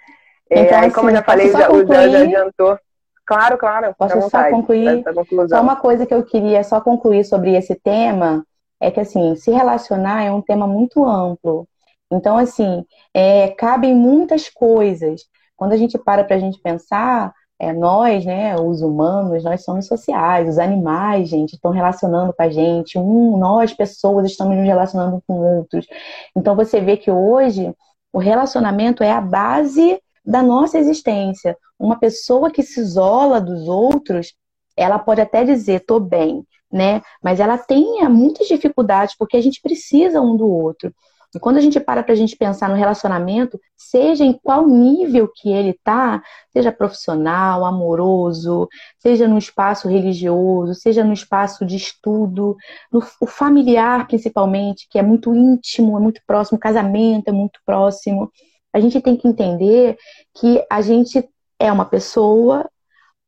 [0.50, 2.78] É, então, assim, como eu já falei, já, o Zé já adiantou.
[3.24, 3.94] Claro, claro.
[3.96, 5.04] Posso só concluir?
[5.48, 8.44] Só uma coisa que eu queria só concluir sobre esse tema
[8.80, 11.68] é que, assim, se relacionar é um tema muito amplo.
[12.10, 12.84] Então, assim,
[13.14, 15.22] é, cabem muitas coisas.
[15.56, 19.86] Quando a gente para para a gente pensar, é, nós, né, os humanos, nós somos
[19.86, 25.22] sociais, os animais, gente, estão relacionando com a gente, um, nós, pessoas, estamos nos relacionando
[25.28, 25.86] com outros.
[26.34, 27.72] Então você vê que hoje
[28.12, 31.56] o relacionamento é a base da nossa existência.
[31.78, 34.34] Uma pessoa que se isola dos outros,
[34.76, 37.02] ela pode até dizer, tô bem, né?
[37.22, 40.92] Mas ela tem muitas dificuldades porque a gente precisa um do outro.
[41.34, 45.30] E quando a gente para para a gente pensar no relacionamento, seja em qual nível
[45.32, 46.20] que ele tá,
[46.52, 48.68] seja profissional, amoroso,
[48.98, 52.56] seja no espaço religioso, seja no espaço de estudo,
[52.92, 58.30] no o familiar principalmente, que é muito íntimo, é muito próximo, casamento é muito próximo.
[58.72, 59.96] A gente tem que entender
[60.34, 62.68] que a gente é uma pessoa,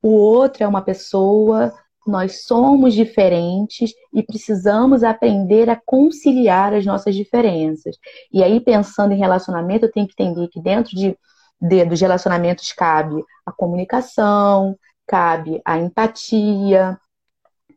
[0.03, 1.73] o outro é uma pessoa,
[2.07, 7.97] nós somos diferentes e precisamos aprender a conciliar as nossas diferenças.
[8.33, 11.17] E aí, pensando em relacionamento, eu tenho que entender que dentro de,
[11.61, 14.77] de dos relacionamentos cabe a comunicação,
[15.07, 16.99] cabe a empatia,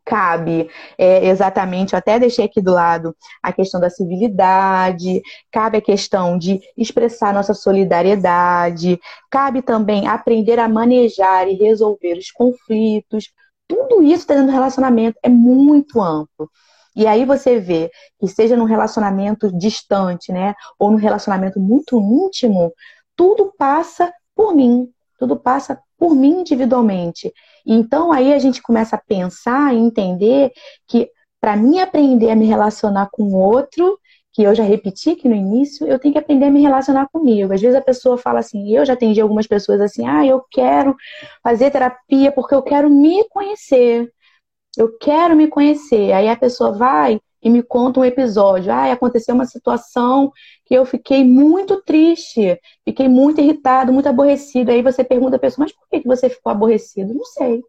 [0.06, 5.82] cabe é, exatamente, eu até deixei aqui do lado a questão da civilidade, cabe a
[5.82, 13.32] questão de expressar nossa solidariedade, cabe também aprender a manejar e resolver os conflitos.
[13.66, 16.48] Tudo isso dentro do relacionamento é muito amplo.
[16.94, 22.72] E aí você vê que seja num relacionamento distante, né, ou num relacionamento muito íntimo,
[23.16, 24.88] tudo passa por mim,
[25.18, 27.32] tudo passa por mim individualmente.
[27.66, 30.52] Então aí a gente começa a pensar e entender
[30.86, 33.98] que para mim aprender a me relacionar com o outro,
[34.32, 37.54] que eu já repeti aqui no início, eu tenho que aprender a me relacionar comigo.
[37.54, 40.94] Às vezes a pessoa fala assim, eu já atendi algumas pessoas assim, ah, eu quero
[41.42, 44.12] fazer terapia porque eu quero me conhecer.
[44.76, 46.12] Eu quero me conhecer.
[46.12, 48.72] Aí a pessoa vai e me conta um episódio.
[48.72, 50.32] Ah, aconteceu uma situação
[50.64, 54.72] que eu fiquei muito triste, fiquei muito irritado, muito aborrecido.
[54.72, 57.14] Aí você pergunta a pessoa, mas por que você ficou aborrecido?
[57.14, 57.58] Não sei.
[57.58, 57.62] O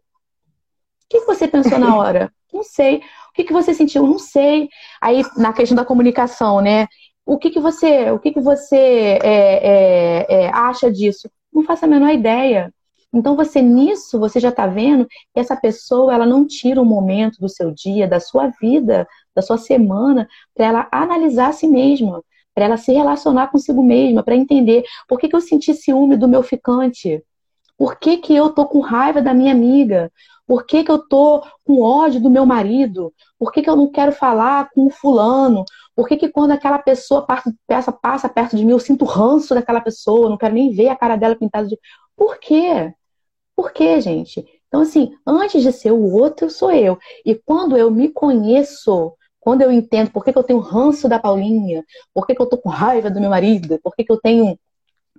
[1.08, 2.32] que você pensou na hora?
[2.52, 2.96] Não sei.
[2.96, 4.04] O que você sentiu?
[4.04, 4.68] Não sei.
[5.00, 6.88] Aí, na questão da comunicação, né?
[7.24, 11.30] O que, que você, o que que você é, é, é, acha disso?
[11.52, 12.74] Não faço a menor ideia.
[13.12, 17.40] Então, você nisso, você já está vendo que essa pessoa, ela não tira um momento
[17.40, 22.22] do seu dia, da sua vida, da sua semana, para ela analisar a si mesma,
[22.54, 26.28] para ela se relacionar consigo mesma, para entender por que, que eu senti ciúme do
[26.28, 27.22] meu ficante,
[27.78, 30.12] por que, que eu tô com raiva da minha amiga,
[30.46, 33.90] por que, que eu tô com ódio do meu marido, por que, que eu não
[33.90, 38.64] quero falar com o fulano, por que, que quando aquela pessoa passa, passa perto de
[38.64, 41.78] mim, eu sinto ranço daquela pessoa, não quero nem ver a cara dela pintada de.
[42.18, 42.92] Por quê?
[43.56, 44.44] Por quê, gente?
[44.66, 46.98] Então, assim, antes de ser o outro, sou eu.
[47.24, 51.18] E quando eu me conheço, quando eu entendo por que, que eu tenho ranço da
[51.18, 54.20] Paulinha, por que, que eu tô com raiva do meu marido, por que, que eu
[54.20, 54.58] tenho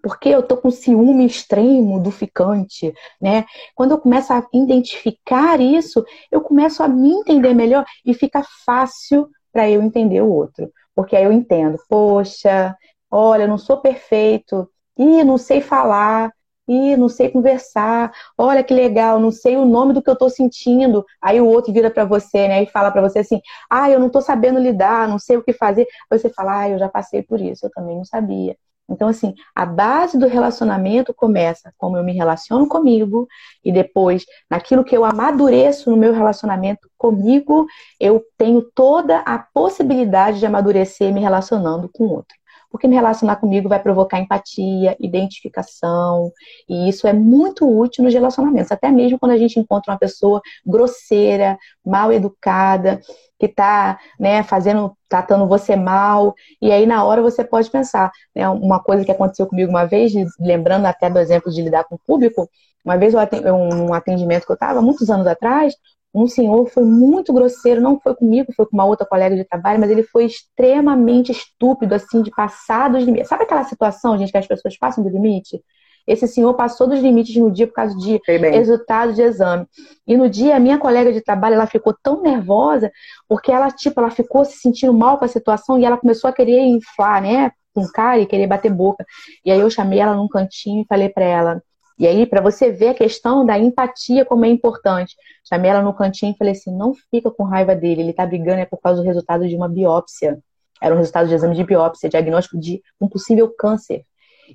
[0.02, 3.46] porque eu tô com ciúme extremo do ficante, né?
[3.76, 9.30] Quando eu começo a identificar isso, eu começo a me entender melhor e fica fácil
[9.52, 10.72] para eu entender o outro.
[10.96, 12.76] Porque aí eu entendo, poxa,
[13.12, 16.32] olha, eu não sou perfeito, e não sei falar,
[16.70, 18.12] Ih, não sei conversar.
[18.38, 21.04] Olha que legal, não sei o nome do que eu tô sentindo.
[21.22, 24.08] Aí o outro vira para você, né, e fala para você assim: "Ah, eu não
[24.10, 25.88] tô sabendo lidar, não sei o que fazer".
[26.12, 28.56] Aí você fala: "Ah, eu já passei por isso, eu também não sabia".
[28.92, 33.28] Então, assim, a base do relacionamento começa como eu me relaciono comigo,
[33.64, 37.68] e depois, naquilo que eu amadureço no meu relacionamento comigo,
[38.00, 42.39] eu tenho toda a possibilidade de amadurecer me relacionando com o outro
[42.70, 46.32] porque me relacionar comigo vai provocar empatia, identificação,
[46.68, 50.42] e isso é muito útil nos relacionamentos, até mesmo quando a gente encontra uma pessoa
[50.66, 53.00] grosseira, mal educada,
[53.40, 58.48] que está né, fazendo, tratando você mal, e aí na hora você pode pensar, né,
[58.50, 62.00] uma coisa que aconteceu comigo uma vez, lembrando até do exemplo de lidar com o
[62.06, 62.50] público,
[62.84, 65.76] uma vez um atendimento que eu estava, muitos anos atrás,
[66.14, 69.80] um senhor foi muito grosseiro, não foi comigo, foi com uma outra colega de trabalho,
[69.80, 73.30] mas ele foi extremamente estúpido, assim, de passar dos limites.
[73.30, 75.62] Sabe aquela situação, gente, que as pessoas passam do limite?
[76.08, 79.68] Esse senhor passou dos limites no dia por causa de resultado de exame.
[80.08, 82.92] E no dia, a minha colega de trabalho, ela ficou tão nervosa,
[83.28, 86.34] porque ela, tipo, ela ficou se sentindo mal com a situação e ela começou a
[86.34, 89.06] querer inflar, né, com cara e querer bater boca.
[89.46, 91.64] E aí eu chamei ela num cantinho e falei para ela,
[92.00, 95.18] e aí, para você ver a questão da empatia, como é importante.
[95.48, 98.62] Chamei ela no cantinho e falei assim: não fica com raiva dele, ele tá brigando
[98.62, 100.40] é por causa do resultado de uma biópsia.
[100.82, 104.06] Era um resultado de exame de biópsia, diagnóstico de um possível câncer.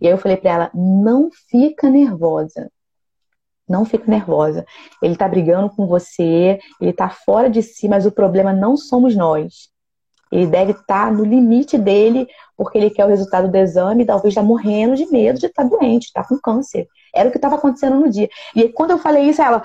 [0.01, 2.71] E aí eu falei para ela: não fica nervosa.
[3.69, 4.65] Não fica nervosa.
[5.03, 9.15] Ele tá brigando com você, ele tá fora de si, mas o problema não somos
[9.15, 9.69] nós.
[10.33, 12.27] Ele deve estar tá no limite dele,
[12.57, 15.69] porque ele quer o resultado do exame, talvez está morrendo de medo de estar tá
[15.69, 16.89] doente, está com câncer.
[17.15, 18.29] Era o que estava acontecendo no dia.
[18.55, 19.63] E aí, quando eu falei isso, ela.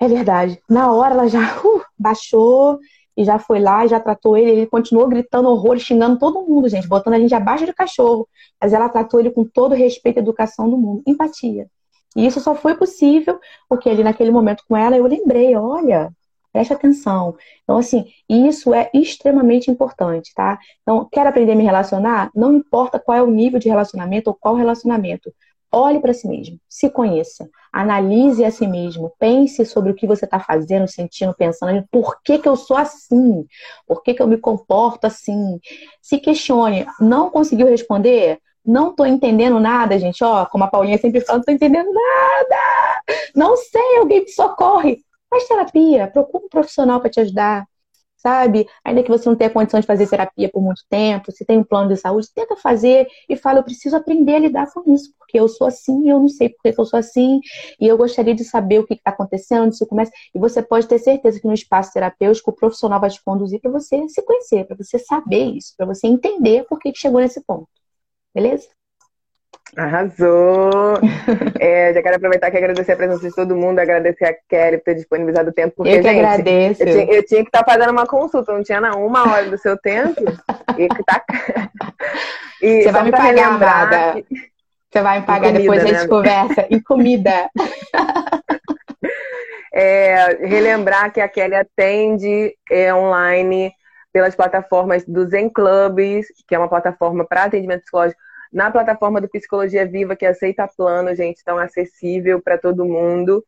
[0.00, 0.60] É verdade.
[0.68, 2.78] Na hora ela já uh, baixou
[3.16, 4.50] e já foi lá já tratou ele.
[4.50, 8.28] Ele continuou gritando horror, xingando todo mundo, gente, botando a gente abaixo de cachorro.
[8.60, 11.02] Mas ela tratou ele com todo o respeito e educação do mundo.
[11.06, 11.68] Empatia.
[12.16, 16.12] E isso só foi possível porque ali naquele momento com ela eu lembrei, olha,
[16.54, 17.36] Preste atenção.
[17.64, 20.56] Então, assim, isso é extremamente importante, tá?
[20.82, 22.30] Então, quer aprender a me relacionar?
[22.32, 25.34] Não importa qual é o nível de relacionamento ou qual relacionamento.
[25.76, 30.24] Olhe para si mesmo, se conheça, analise a si mesmo, pense sobre o que você
[30.24, 33.44] está fazendo, sentindo, pensando, por que, que eu sou assim,
[33.84, 35.58] por que, que eu me comporto assim.
[36.00, 38.38] Se questione, não conseguiu responder?
[38.64, 40.22] Não estou entendendo nada, gente.
[40.22, 43.02] Ó, como a Paulinha sempre fala, não estou entendendo nada.
[43.34, 44.98] Não sei, alguém me socorre.
[45.28, 47.66] Faz terapia, procura um profissional para te ajudar
[48.24, 48.66] sabe?
[48.84, 51.64] Ainda que você não tenha condição de fazer terapia por muito tempo, se tem um
[51.64, 55.38] plano de saúde, tenta fazer e fala, eu preciso aprender a lidar com isso, porque
[55.38, 57.40] eu sou assim e eu não sei porque eu sou assim,
[57.78, 60.10] e eu gostaria de saber o que está acontecendo, se começa.
[60.34, 63.70] E você pode ter certeza que no espaço terapêutico o profissional vai te conduzir para
[63.70, 67.68] você se conhecer, para você saber isso, para você entender por que chegou nesse ponto.
[68.34, 68.68] Beleza?
[69.76, 71.00] Arrasou!
[71.58, 74.84] É, já quero aproveitar e agradecer a presença de todo mundo, agradecer a Kelly por
[74.84, 75.72] ter disponibilizado o tempo.
[75.76, 76.82] Porque, eu que gente, agradeço.
[76.82, 79.56] Eu tinha, eu tinha, que estar fazendo uma consulta, não tinha na uma hora do
[79.56, 80.20] seu tempo.
[80.76, 81.24] e que tá...
[82.60, 84.20] e Você vai me pagar, amada.
[84.20, 84.26] Que...
[84.92, 86.06] Você vai me pagar, comida, depois a gente né?
[86.06, 86.66] conversa.
[86.68, 87.50] E comida.
[89.72, 93.72] é, relembrar que a Kelly atende é, online
[94.12, 98.20] pelas plataformas do Zen Clubs, que é uma plataforma para atendimento psicológico
[98.54, 103.44] na plataforma do Psicologia Viva, que aceita plano, gente, tão acessível para todo mundo.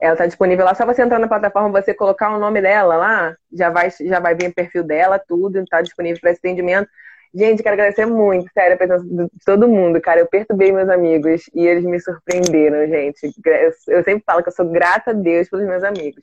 [0.00, 0.74] Ela está disponível lá.
[0.76, 4.36] Só você entrar na plataforma, você colocar o nome dela lá, já vai, já vai
[4.36, 6.88] vir o perfil dela, tudo, está disponível para esse atendimento.
[7.34, 10.20] Gente, quero agradecer muito, sério, a presença de todo mundo, cara.
[10.20, 13.32] Eu perturbei meus amigos e eles me surpreenderam, gente.
[13.88, 16.22] Eu sempre falo que eu sou grata a Deus pelos meus amigos.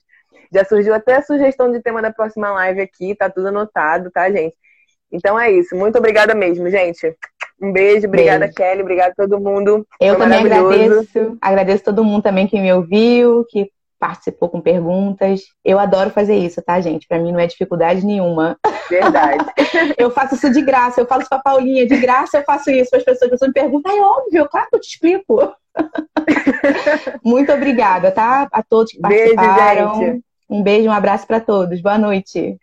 [0.54, 4.32] Já surgiu até a sugestão de tema da próxima live aqui, tá tudo anotado, tá,
[4.32, 4.56] gente?
[5.12, 5.76] Então é isso.
[5.76, 7.14] Muito obrigada mesmo, gente.
[7.62, 8.55] Um beijo, obrigada beijo.
[8.55, 9.86] Kelly, obrigada a todo mundo.
[9.99, 11.38] Eu Foi também agradeço.
[11.39, 15.41] Agradeço todo mundo também que me ouviu, que participou com perguntas.
[15.64, 17.07] Eu adoro fazer isso, tá, gente?
[17.07, 18.57] Para mim não é dificuldade nenhuma.
[18.89, 19.45] Verdade.
[19.95, 22.89] eu faço isso de graça, eu falo isso pra Paulinha, de graça eu faço isso
[22.89, 23.24] para as pessoas.
[23.24, 25.53] As pessoas me perguntam, é óbvio, claro que eu te explico.
[27.24, 28.47] Muito obrigada, tá?
[28.51, 29.99] A todos que participaram.
[29.99, 30.26] Beijo, gente.
[30.49, 31.80] Um beijo, um abraço para todos.
[31.80, 32.57] Boa noite.